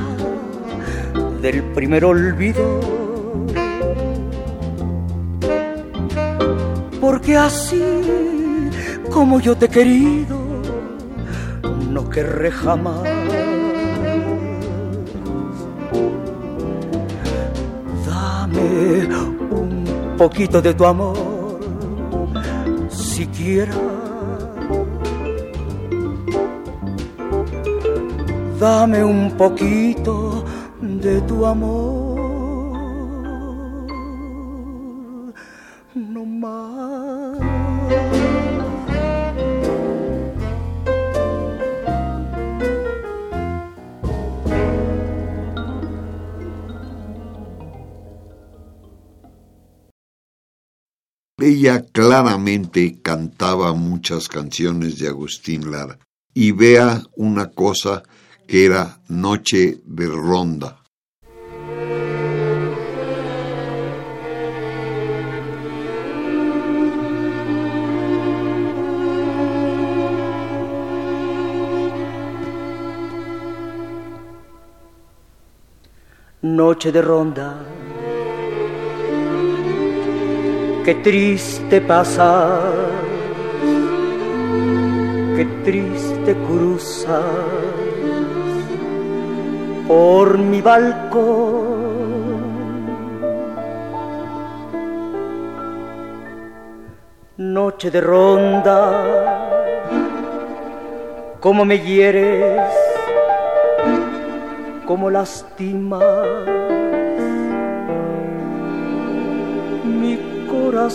del 1.42 1.62
primer 1.74 2.02
olvido. 2.02 2.80
Porque 6.98 7.36
así 7.36 7.84
como 9.10 9.38
yo 9.38 9.54
te 9.54 9.66
he 9.66 9.68
querido, 9.68 10.38
no 11.90 12.08
querré 12.08 12.50
jamás 12.50 13.02
un 19.50 20.14
poquito 20.16 20.62
de 20.62 20.72
tu 20.72 20.86
amor, 20.86 21.60
siquiera. 22.88 23.91
Dame 28.62 29.02
un 29.02 29.36
poquito 29.36 30.44
de 30.80 31.20
tu 31.22 31.44
amor, 31.44 32.14
no 35.96 36.24
más. 36.24 37.40
Ella 51.38 51.84
claramente 51.92 53.00
cantaba 53.02 53.72
muchas 53.72 54.28
canciones 54.28 55.00
de 55.00 55.08
Agustín 55.08 55.72
Lara 55.72 55.98
y 56.32 56.52
vea 56.52 57.02
una 57.16 57.50
cosa 57.50 58.04
que 58.52 58.66
era 58.66 58.98
Noche 59.08 59.80
de 59.82 60.06
Ronda. 60.06 60.76
Noche 76.42 76.92
de 76.92 77.00
ronda. 77.00 77.56
Qué 80.84 80.94
triste 80.96 81.80
pasar, 81.80 82.74
qué 85.36 85.46
triste 85.64 86.36
cruzar 86.46 87.81
por 89.86 90.38
mi 90.38 90.60
balcón. 90.60 91.82
Noche 97.36 97.90
de 97.90 98.00
ronda, 98.00 99.04
cómo 101.40 101.64
me 101.64 101.78
hieres, 101.80 102.62
cómo 104.86 105.10
lastimas 105.10 106.62
Luna 110.72 110.90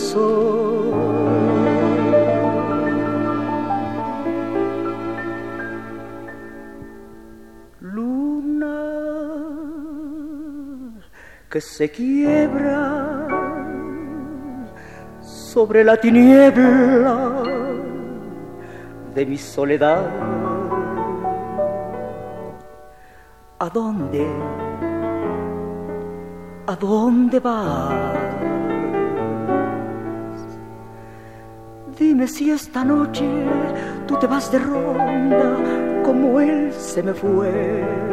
que 11.57 11.61
se 11.61 11.89
quiebra 11.89 13.27
sobre 15.23 15.83
la 15.83 15.97
tiniebla 15.97 17.41
de 19.15 19.25
mi 19.25 19.39
soledad. 19.39 20.05
¿A 23.57 23.69
dónde? 23.69 24.27
¿A 26.67 26.75
dónde 26.75 27.39
vas? 27.39 27.95
Dime 31.97 32.27
si 32.27 32.51
esta 32.51 32.83
noche 32.83 33.25
tú 34.05 34.15
te 34.19 34.27
vas 34.27 34.51
de 34.51 34.59
ronda 34.59 36.03
como 36.03 36.39
él 36.39 36.71
se 36.71 37.01
me 37.01 37.15
fue. 37.15 38.06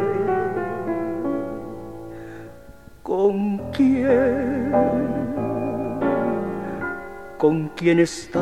¿Con 7.45 7.69
quién 7.75 7.99
está? 7.99 8.41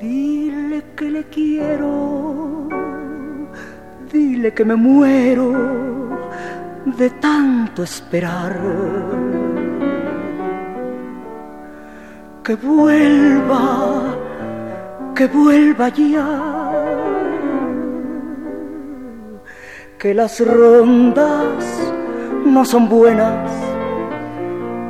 Dile 0.00 0.80
que 0.94 1.10
le 1.10 1.24
quiero, 1.24 2.68
dile 4.12 4.54
que 4.54 4.64
me 4.64 4.76
muero 4.76 5.48
de 6.84 7.10
tanto 7.10 7.82
esperar. 7.82 8.56
Que 12.44 12.54
vuelva, 12.54 14.14
que 15.16 15.26
vuelva 15.26 15.88
ya, 15.88 16.30
que 19.98 20.14
las 20.14 20.38
rondas 20.46 21.64
no 22.46 22.64
son 22.64 22.88
buenas, 22.88 23.63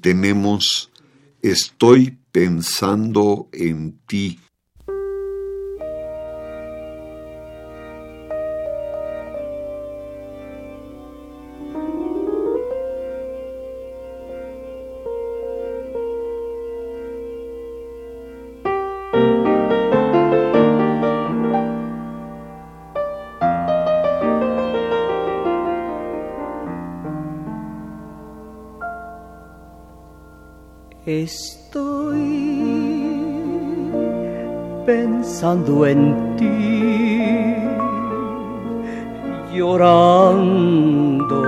Tenemos 0.00 0.90
Estoy 1.42 2.18
pensando 2.32 3.48
en 3.52 3.98
ti. 4.06 4.38
Estoy 31.10 32.22
pensando 34.86 35.84
en 35.84 36.36
ti, 36.36 37.56
llorando 39.52 41.42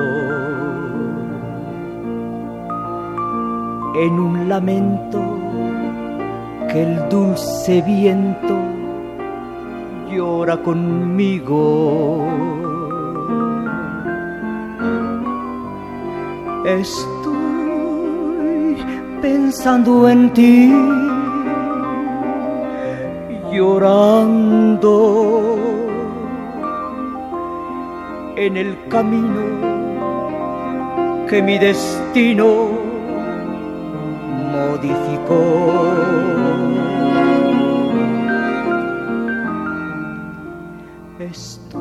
en 3.94 4.12
un 4.18 4.48
lamento 4.48 5.20
que 6.68 6.82
el 6.82 7.08
dulce 7.08 7.82
viento 7.82 8.56
llora 10.10 10.60
conmigo. 10.60 12.26
Pensando 19.22 20.08
en 20.08 20.32
ti, 20.34 20.72
llorando 23.52 24.94
en 28.36 28.56
el 28.56 28.76
camino 28.88 29.44
que 31.28 31.40
mi 31.40 31.56
destino 31.58 32.68
modificó. 34.52 35.42
Estoy 41.20 41.80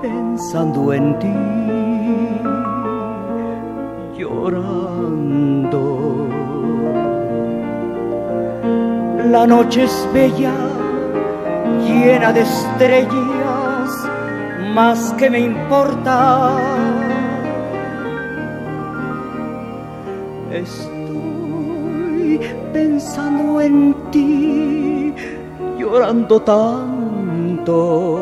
pensando 0.00 0.92
en 0.94 1.18
ti, 1.18 1.81
llorando. 4.22 5.80
La 9.34 9.46
noche 9.46 9.84
es 9.84 10.08
bella, 10.12 10.54
llena 11.84 12.32
de 12.32 12.42
estrellas, 12.42 13.90
más 14.74 15.12
que 15.14 15.30
me 15.30 15.40
importa. 15.40 16.56
Estoy 20.50 22.40
pensando 22.72 23.60
en 23.60 23.94
ti, 24.10 25.14
llorando 25.78 26.40
tanto, 26.42 28.20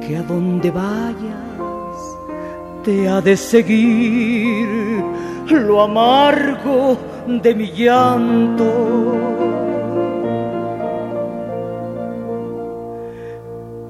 que 0.00 0.16
a 0.16 0.22
donde 0.22 0.70
vayas 0.70 1.49
te 2.84 3.08
ha 3.08 3.20
de 3.20 3.36
seguir 3.36 5.02
lo 5.48 5.82
amargo 5.82 6.96
de 7.26 7.54
mi 7.54 7.70
llanto. 7.72 8.64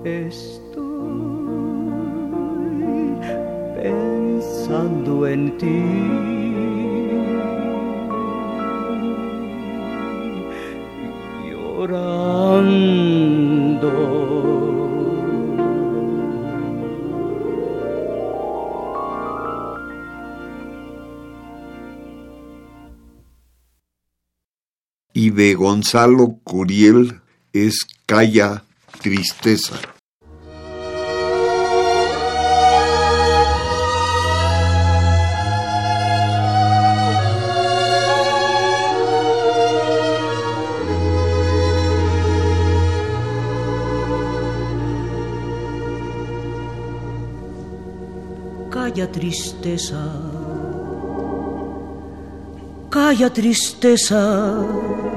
Estoy 0.05 0.81
pensando 3.83 5.27
en 5.27 5.57
ti, 5.59 6.30
de 25.41 25.55
Gonzalo 25.55 26.37
Curiel 26.45 27.19
es 27.55 27.87
Calla 28.05 28.63
Tristeza. 29.01 29.75
Calla 48.71 49.11
tristeza, 49.11 50.03
calla 52.91 53.33
tristeza, 53.33 55.10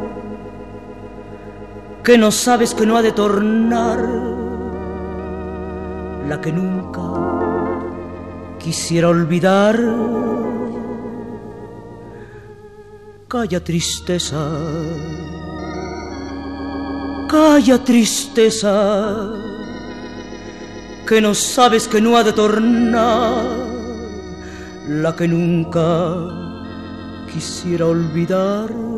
que 2.04 2.18
no 2.18 2.32
sabes 2.32 2.74
que 2.74 2.86
no 2.86 2.98
ha 2.98 3.02
de 3.02 3.14
tornar 3.14 4.00
la 6.28 6.42
que 6.42 6.52
nunca 6.52 7.02
quisiera 8.60 9.08
olvidar. 9.08 9.80
Calla 13.30 13.64
tristeza, 13.64 14.46
calla 17.30 17.84
tristeza 17.84 19.32
que 21.08 21.22
no 21.22 21.34
sabes 21.34 21.88
que 21.88 22.00
no 22.02 22.18
ha 22.18 22.24
de 22.24 22.34
tornar 22.34 23.46
la 24.88 25.16
que 25.16 25.28
nunca 25.28 25.86
quisiera 27.34 27.88
olvidar. 27.88 28.93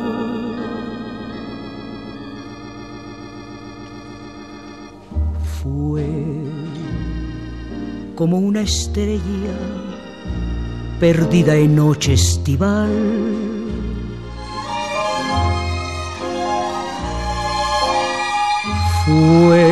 Como 8.16 8.38
una 8.38 8.62
estrella 8.62 9.54
perdida 11.00 11.56
en 11.56 11.76
noche 11.76 12.14
estival. 12.14 12.90
Fue 19.06 19.68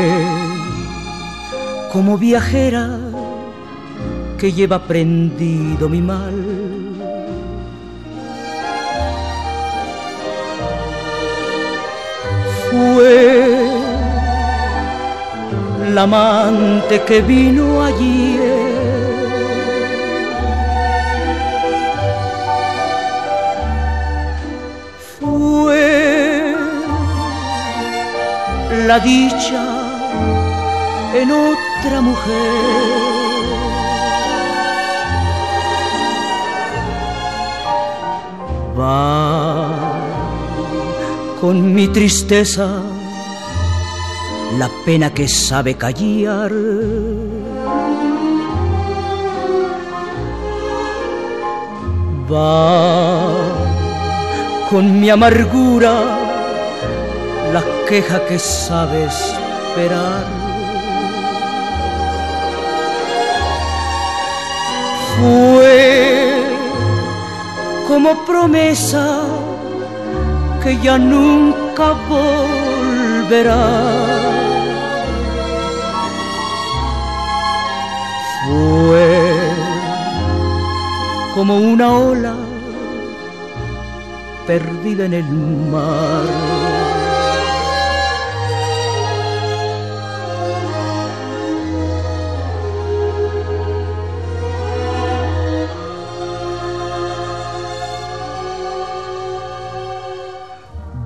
como 1.91 2.17
viajera 2.17 2.99
que 4.37 4.51
lleva 4.51 4.85
prendido 4.85 5.87
mi 5.87 6.01
mal. 6.01 6.33
Fue 12.69 13.62
la 15.93 16.03
amante 16.03 17.01
que 17.03 17.21
vino 17.21 17.83
ayer. 17.83 18.73
Fue 25.19 26.55
la 28.87 28.99
dicha 28.99 29.63
en 31.13 31.31
otra 31.31 32.01
mujer. 32.01 33.03
Va 38.79 39.67
con 41.39 41.73
mi 41.73 41.87
tristeza, 41.89 42.67
la 44.57 44.69
pena 44.85 45.13
que 45.13 45.27
sabe 45.27 45.75
callar. 45.75 46.51
Va 52.31 53.33
con 54.69 54.99
mi 54.99 55.09
amargura, 55.09 55.93
la 57.53 57.63
queja 57.87 58.25
que 58.27 58.39
sabe 58.39 59.05
esperar. 59.05 60.25
Fue 65.15 66.43
como 67.87 68.25
promesa 68.25 69.21
que 70.63 70.77
ya 70.81 70.97
nunca 70.97 71.93
volverá. 72.09 74.22
Fue 78.45 79.63
como 81.33 81.57
una 81.57 81.91
ola 81.91 82.35
perdida 84.45 85.05
en 85.05 85.13
el 85.13 85.29
mar. 85.71 86.25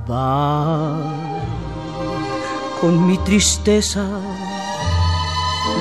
Va 0.09 0.97
con 2.81 3.05
mi 3.05 3.17
tristeza, 3.19 4.07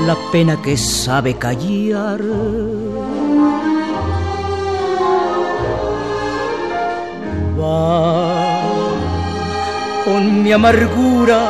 la 0.07 0.15
pena 0.31 0.57
que 0.63 0.77
sabe 0.77 1.35
callar. 1.35 2.21
Va 7.59 8.63
con 10.05 10.43
mi 10.45 10.53
amargura, 10.53 11.41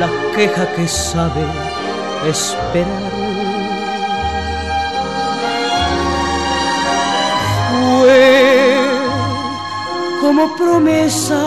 la 0.00 0.08
queja 0.34 0.66
que 0.74 0.86
sabe 0.86 1.44
esperar. 2.28 3.14
Fue 7.70 8.26
como 10.20 10.54
promesa 10.56 11.40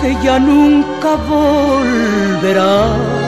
que 0.00 0.16
ya 0.24 0.38
nunca 0.38 1.10
volverá. 1.28 3.23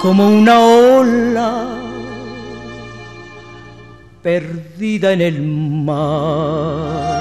Como 0.00 0.28
una 0.28 0.60
ola 0.60 1.78
perdida 4.22 5.12
en 5.12 5.20
el 5.20 5.42
mar. 5.42 7.18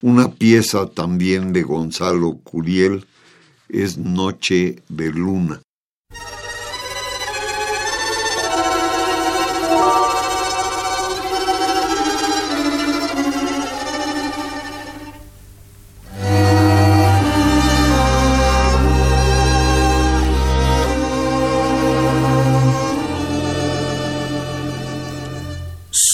Una 0.00 0.30
pieza 0.30 0.86
también 0.86 1.52
de 1.52 1.62
Gonzalo 1.62 2.38
Curiel 2.44 3.04
es 3.68 3.98
Noche 3.98 4.82
de 4.88 5.10
Luna. 5.10 5.60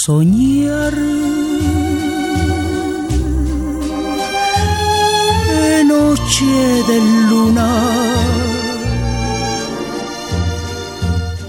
Soñar 0.07 0.95
de 5.49 5.85
noche 5.85 6.55
de 6.89 6.99
luna, 7.31 7.71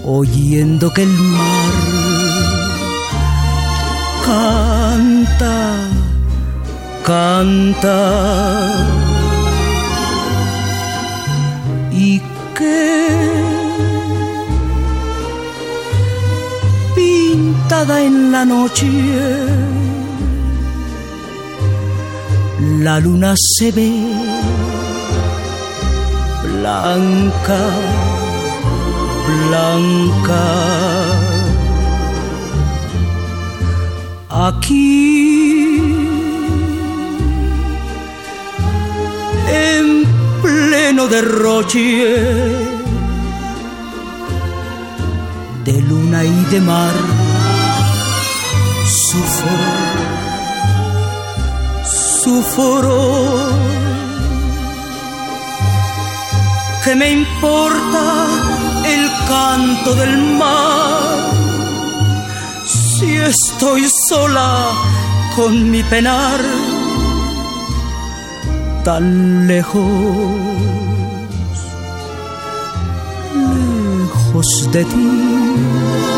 oyendo 0.06 0.90
que 0.94 1.02
el 1.02 1.12
mar 1.36 1.74
canta, 4.24 5.56
canta, 7.04 7.98
y 11.92 12.20
que 12.56 13.55
en 17.68 18.30
la 18.30 18.44
noche. 18.44 18.86
La 22.80 23.00
luna 23.00 23.34
se 23.36 23.72
ve 23.72 23.92
blanca, 26.44 27.60
blanca. 29.48 30.44
Aquí 34.28 35.80
en 39.48 40.04
pleno 40.42 41.08
derroche 41.08 42.76
de 45.66 45.82
luna 45.82 46.24
y 46.24 46.44
de 46.52 46.60
mar, 46.60 46.94
su 49.16 49.22
foro, 52.42 52.42
su. 52.42 53.48
¿Qué 56.84 56.94
me 56.94 57.10
importa 57.10 58.26
el 58.84 59.10
canto 59.28 59.94
del 59.94 60.34
mar? 60.34 61.00
Si 62.64 63.16
estoy 63.16 63.88
sola 64.08 64.68
con 65.34 65.70
mi 65.70 65.82
penar, 65.84 66.40
tan 68.84 69.46
lejos 69.46 70.56
lejos 74.36 74.70
de 74.72 74.84
ti. 74.84 76.15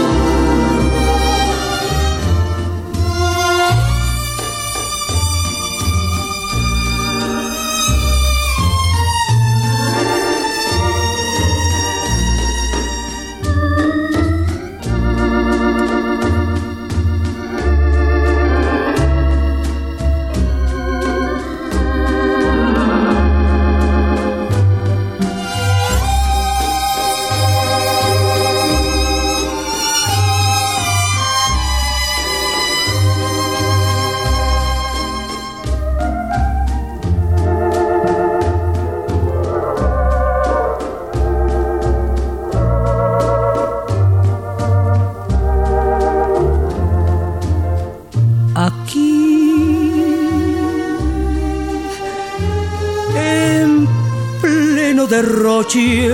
Derroche 55.19 56.09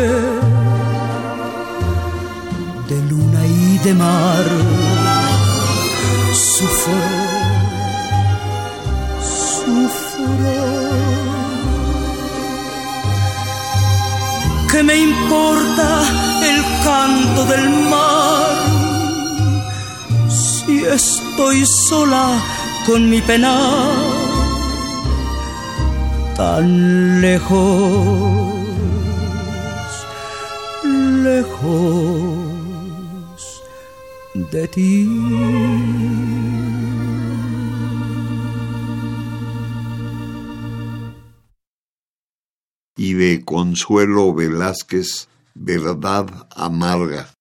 de 2.88 2.98
luna 3.10 3.42
y 3.46 3.78
de 3.84 3.92
mar, 3.92 4.44
su 6.32 6.64
sufro, 6.64 7.00
sufro. 9.56 10.56
¿Qué 14.70 14.82
me 14.82 14.96
importa 15.10 15.88
el 16.52 16.60
canto 16.86 17.40
del 17.52 17.66
mar? 17.94 18.54
Si 20.28 20.76
estoy 20.98 21.66
sola 21.88 22.26
con 22.86 23.10
mi 23.10 23.20
pena, 23.20 23.56
tan 26.36 27.20
lejos, 27.20 28.53
y 42.96 43.14
de 43.14 43.44
Consuelo 43.44 44.32
Velázquez, 44.32 45.28
Verdad 45.54 46.48
Amarga. 46.56 47.33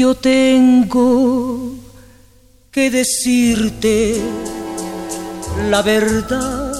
Yo 0.00 0.14
tengo 0.14 1.74
que 2.70 2.90
decirte 2.90 4.18
la 5.68 5.82
verdad, 5.82 6.72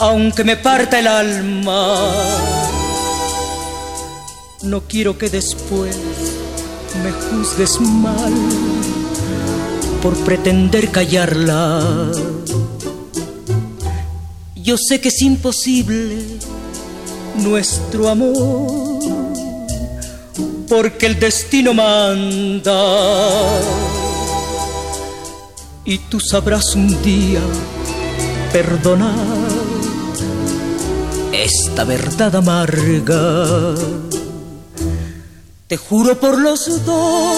aunque 0.00 0.42
me 0.42 0.56
parta 0.56 0.98
el 0.98 1.06
alma. 1.06 2.10
No 4.64 4.80
quiero 4.88 5.16
que 5.16 5.30
después 5.30 5.96
me 7.04 7.12
juzgues 7.12 7.80
mal 7.80 8.34
por 10.02 10.16
pretender 10.24 10.90
callarla. 10.90 12.10
Yo 14.56 14.76
sé 14.76 15.00
que 15.00 15.10
es 15.10 15.22
imposible 15.22 16.18
nuestro 17.36 18.08
amor 18.08 19.31
porque 20.72 21.04
el 21.04 21.20
destino 21.20 21.74
manda. 21.74 22.82
Y 25.84 25.98
tú 25.98 26.18
sabrás 26.18 26.74
un 26.74 27.02
día 27.02 27.40
perdonar 28.54 29.50
esta 31.30 31.84
verdad 31.84 32.36
amarga. 32.36 33.74
Te 35.66 35.76
juro 35.76 36.18
por 36.18 36.38
los 36.38 36.86
dos 36.86 37.36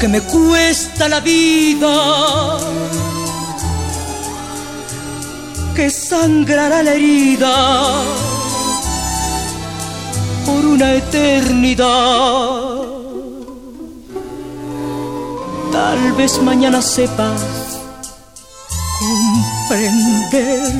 que 0.00 0.08
me 0.08 0.20
cuesta 0.22 1.08
la 1.08 1.20
vida, 1.20 2.58
que 5.76 5.88
sangrará 5.88 6.82
la 6.82 6.94
herida 6.94 8.27
por 10.48 10.64
una 10.64 10.94
eternidad. 10.94 11.86
Tal 15.70 16.12
vez 16.14 16.40
mañana 16.42 16.80
sepas 16.80 17.42
comprender 18.98 20.72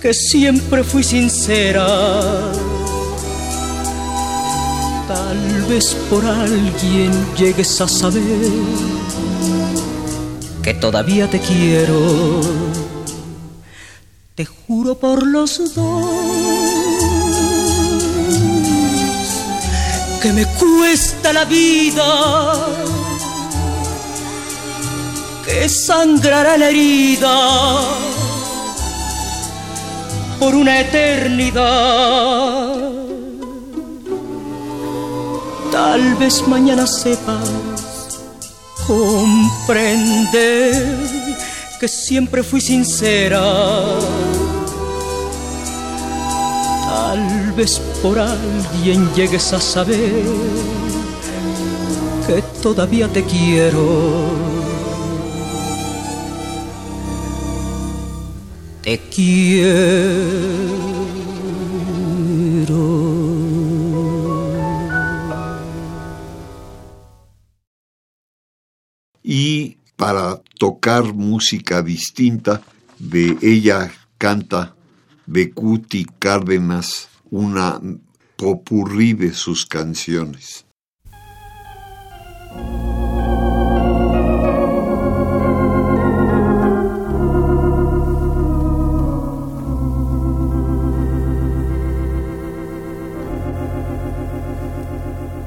que 0.00 0.14
siempre 0.14 0.82
fui 0.82 1.04
sincera. 1.04 1.86
Tal 5.06 5.40
vez 5.68 5.94
por 6.08 6.24
alguien 6.24 7.12
llegues 7.36 7.78
a 7.80 7.88
saber 7.88 8.52
que 10.62 10.72
todavía 10.74 11.28
te 11.28 11.40
quiero. 11.40 12.40
Te 14.34 14.46
juro 14.46 14.94
por 14.94 15.26
los 15.26 15.74
dos 15.74 16.69
que 20.20 20.32
me 20.32 20.44
cuesta 20.46 21.32
la 21.32 21.44
vida, 21.44 22.54
que 25.44 25.68
sangrará 25.68 26.56
la 26.58 26.68
herida 26.68 27.80
por 30.38 30.54
una 30.54 30.80
eternidad. 30.80 31.60
Tal 35.72 36.14
vez 36.16 36.46
mañana 36.46 36.86
sepas 36.86 38.20
comprender 38.86 40.74
que 41.78 41.88
siempre 41.88 42.42
fui 42.42 42.60
sincera 42.60 43.40
vez 47.52 47.78
por 48.02 48.18
alguien 48.18 49.08
llegues 49.14 49.52
a 49.52 49.60
saber 49.60 50.24
que 52.26 52.42
todavía 52.62 53.08
te 53.08 53.24
quiero. 53.24 54.30
Te 58.82 58.98
quiero. 58.98 60.80
Y 69.22 69.76
para 69.96 70.40
tocar 70.58 71.12
música 71.12 71.82
distinta, 71.82 72.62
de 72.98 73.36
ella 73.42 73.92
canta 74.18 74.74
Becuti 75.26 76.06
Cárdenas 76.18 77.09
una 77.30 77.80
popurrí 78.36 79.12
de 79.14 79.32
sus 79.32 79.66
canciones. 79.66 80.64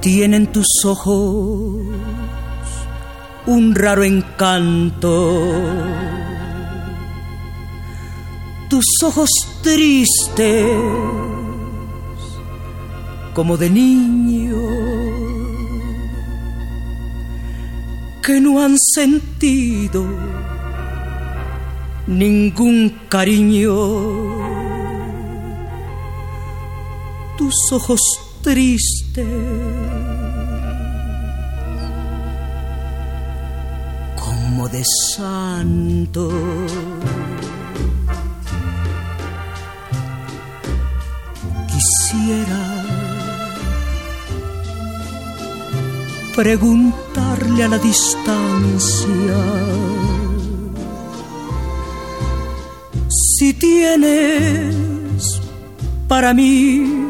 Tienen 0.01 0.51
tus 0.51 0.67
ojos 0.84 1.81
un 3.45 3.75
raro 3.75 4.03
encanto 4.03 5.11
tus 8.73 8.86
ojos 9.03 9.29
tristes 9.61 11.32
como 13.34 13.57
de 13.57 13.69
niño 13.69 14.57
que 18.21 18.39
no 18.39 18.63
han 18.63 18.77
sentido 18.95 20.05
ningún 22.07 23.01
cariño. 23.09 23.73
Tus 27.38 27.55
ojos 27.71 27.99
tristes 28.41 29.27
como 34.15 34.69
de 34.69 34.84
santo 35.15 36.29
quisiera 41.67 42.72
preguntarle 46.36 47.63
a 47.63 47.67
la 47.67 47.77
distancia 47.77 49.36
si 53.09 53.53
tienes 53.53 54.75
para 56.07 56.34
mí 56.34 57.03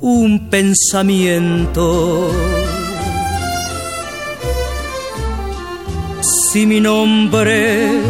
un 0.00 0.48
pensamiento. 0.50 2.30
Si 6.20 6.66
mi 6.66 6.80
nombre 6.80 8.02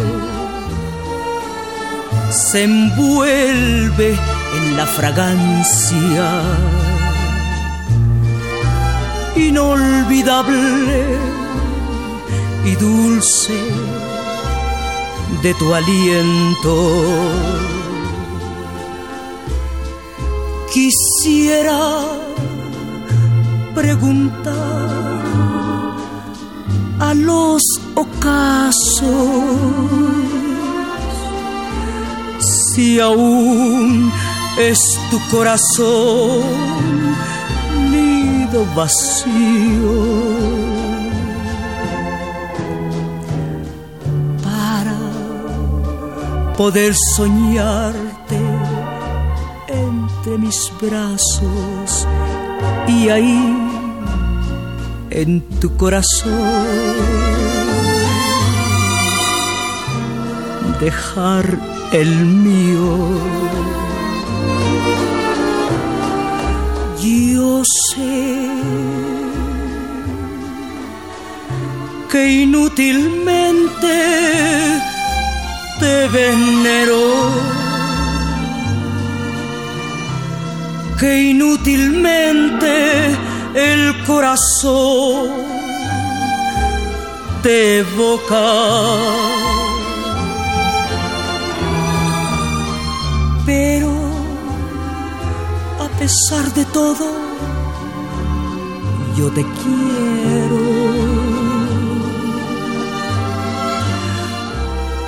se 2.29 2.63
envuelve 2.63 4.17
en 4.57 4.77
la 4.77 4.85
fragancia 4.85 6.41
inolvidable 9.35 11.17
y 12.65 12.75
dulce 12.75 13.57
de 15.41 15.53
tu 15.55 15.73
aliento. 15.73 17.03
Quisiera 20.71 21.99
preguntar 23.75 24.53
a 26.99 27.13
los 27.13 27.61
ocasos 27.95 29.03
si 32.73 32.99
aún 32.99 34.11
es 34.57 34.79
tu 35.11 35.19
corazón 35.29 36.92
vacío 38.75 39.95
para 44.43 44.95
poder 46.55 46.93
soñarte 47.15 48.41
entre 49.67 50.37
mis 50.37 50.71
brazos 50.79 52.07
y 52.87 53.09
ahí 53.09 53.69
en 55.09 55.41
tu 55.59 55.75
corazón 55.77 57.23
dejar 60.79 61.45
el 61.91 62.25
mío. 62.25 63.62
Sé 67.63 68.49
que 72.11 72.27
inútilmente 72.43 73.95
te 75.79 76.07
venero, 76.09 77.31
que 80.99 81.21
inútilmente 81.21 83.15
el 83.55 84.03
corazón 84.05 85.29
te 87.43 87.79
evoca. 87.79 88.45
Pero 93.45 93.93
a 95.79 95.87
pesar 95.97 96.53
de 96.53 96.65
todo, 96.65 97.32
yo 99.15 99.29
te 99.31 99.43
quiero. 99.43 100.61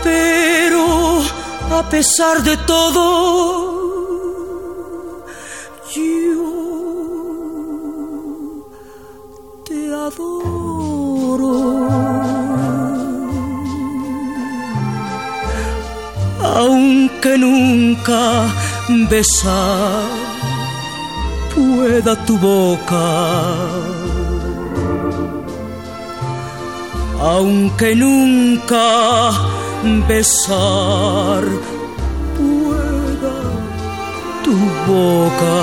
Pero 0.04 0.86
a 1.72 1.90
pesar 1.90 2.44
de 2.44 2.58
todo, 2.58 2.96
yo 5.96 6.54
te 9.66 9.88
adoro. 9.88 10.56
aunque 16.58 17.38
nunca 17.38 18.48
besar 19.10 20.25
pueda 21.96 22.16
tu 22.26 22.38
boca. 22.38 23.06
Aunque 27.22 27.96
nunca 27.96 29.32
besar 30.06 31.44
pueda 32.38 33.38
tu 34.44 34.56
boca. 34.88 35.58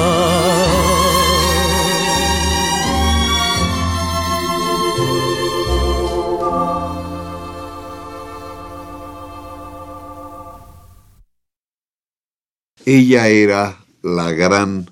Ella 12.86 13.28
era 13.28 13.76
la 14.02 14.32
gran 14.32 14.90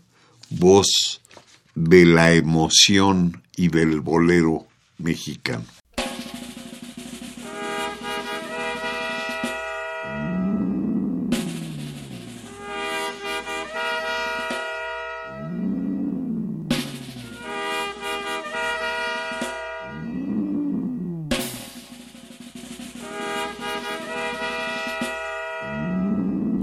voz 0.50 1.19
de 1.74 2.04
la 2.06 2.32
emoción 2.32 3.42
y 3.56 3.68
del 3.68 4.00
bolero 4.00 4.66
mexicano. 4.98 5.64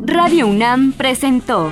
Radio 0.06 0.48
UNAM 0.48 0.92
presentó 0.94 1.72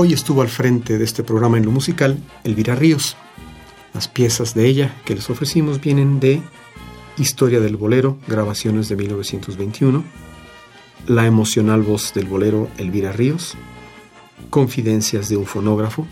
Hoy 0.00 0.12
estuvo 0.12 0.42
al 0.42 0.48
frente 0.48 0.96
de 0.96 1.02
este 1.02 1.24
programa 1.24 1.58
en 1.58 1.64
lo 1.64 1.72
musical 1.72 2.22
Elvira 2.44 2.76
Ríos. 2.76 3.16
Las 3.92 4.06
piezas 4.06 4.54
de 4.54 4.64
ella 4.68 4.94
que 5.04 5.16
les 5.16 5.28
ofrecimos 5.28 5.80
vienen 5.80 6.20
de 6.20 6.40
Historia 7.16 7.58
del 7.58 7.76
Bolero, 7.76 8.16
grabaciones 8.28 8.88
de 8.88 8.94
1921, 8.94 10.04
La 11.08 11.26
emocional 11.26 11.82
voz 11.82 12.14
del 12.14 12.26
bolero 12.26 12.68
Elvira 12.78 13.10
Ríos, 13.10 13.56
Confidencias 14.50 15.28
de 15.28 15.36
un 15.36 15.46
fonógrafo, 15.46 16.06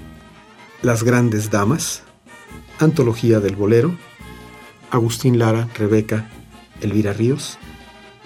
Las 0.83 1.05
grandes 1.05 1.53
damas, 1.53 2.03
Antología 2.81 3.39
del 3.39 3.55
Bolero, 3.55 3.97
Agustín 4.91 5.39
Lara, 5.39 5.69
Rebeca, 5.79 6.29
Elvira 6.81 7.13
Ríos, 7.13 7.57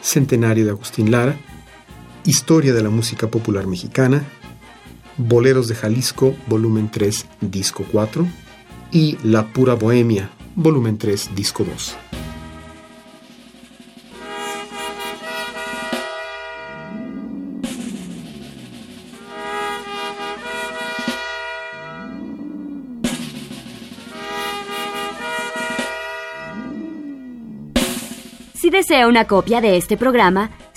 Centenario 0.00 0.64
de 0.64 0.70
Agustín 0.70 1.10
Lara, 1.10 1.36
Historia 2.24 2.72
de 2.72 2.82
la 2.82 2.88
música 2.88 3.28
popular 3.28 3.66
mexicana, 3.66 4.24
Boleros 5.22 5.68
de 5.68 5.74
Jalisco, 5.74 6.34
volumen 6.46 6.90
3, 6.90 7.26
disco 7.42 7.84
4, 7.92 8.26
y 8.90 9.18
La 9.22 9.46
Pura 9.48 9.74
Bohemia, 9.74 10.30
volumen 10.54 10.96
3, 10.96 11.34
disco 11.36 11.62
2. 11.62 11.94
Si 28.54 28.70
desea 28.70 29.06
una 29.06 29.26
copia 29.26 29.60
de 29.60 29.76
este 29.76 29.98
programa, 29.98 30.50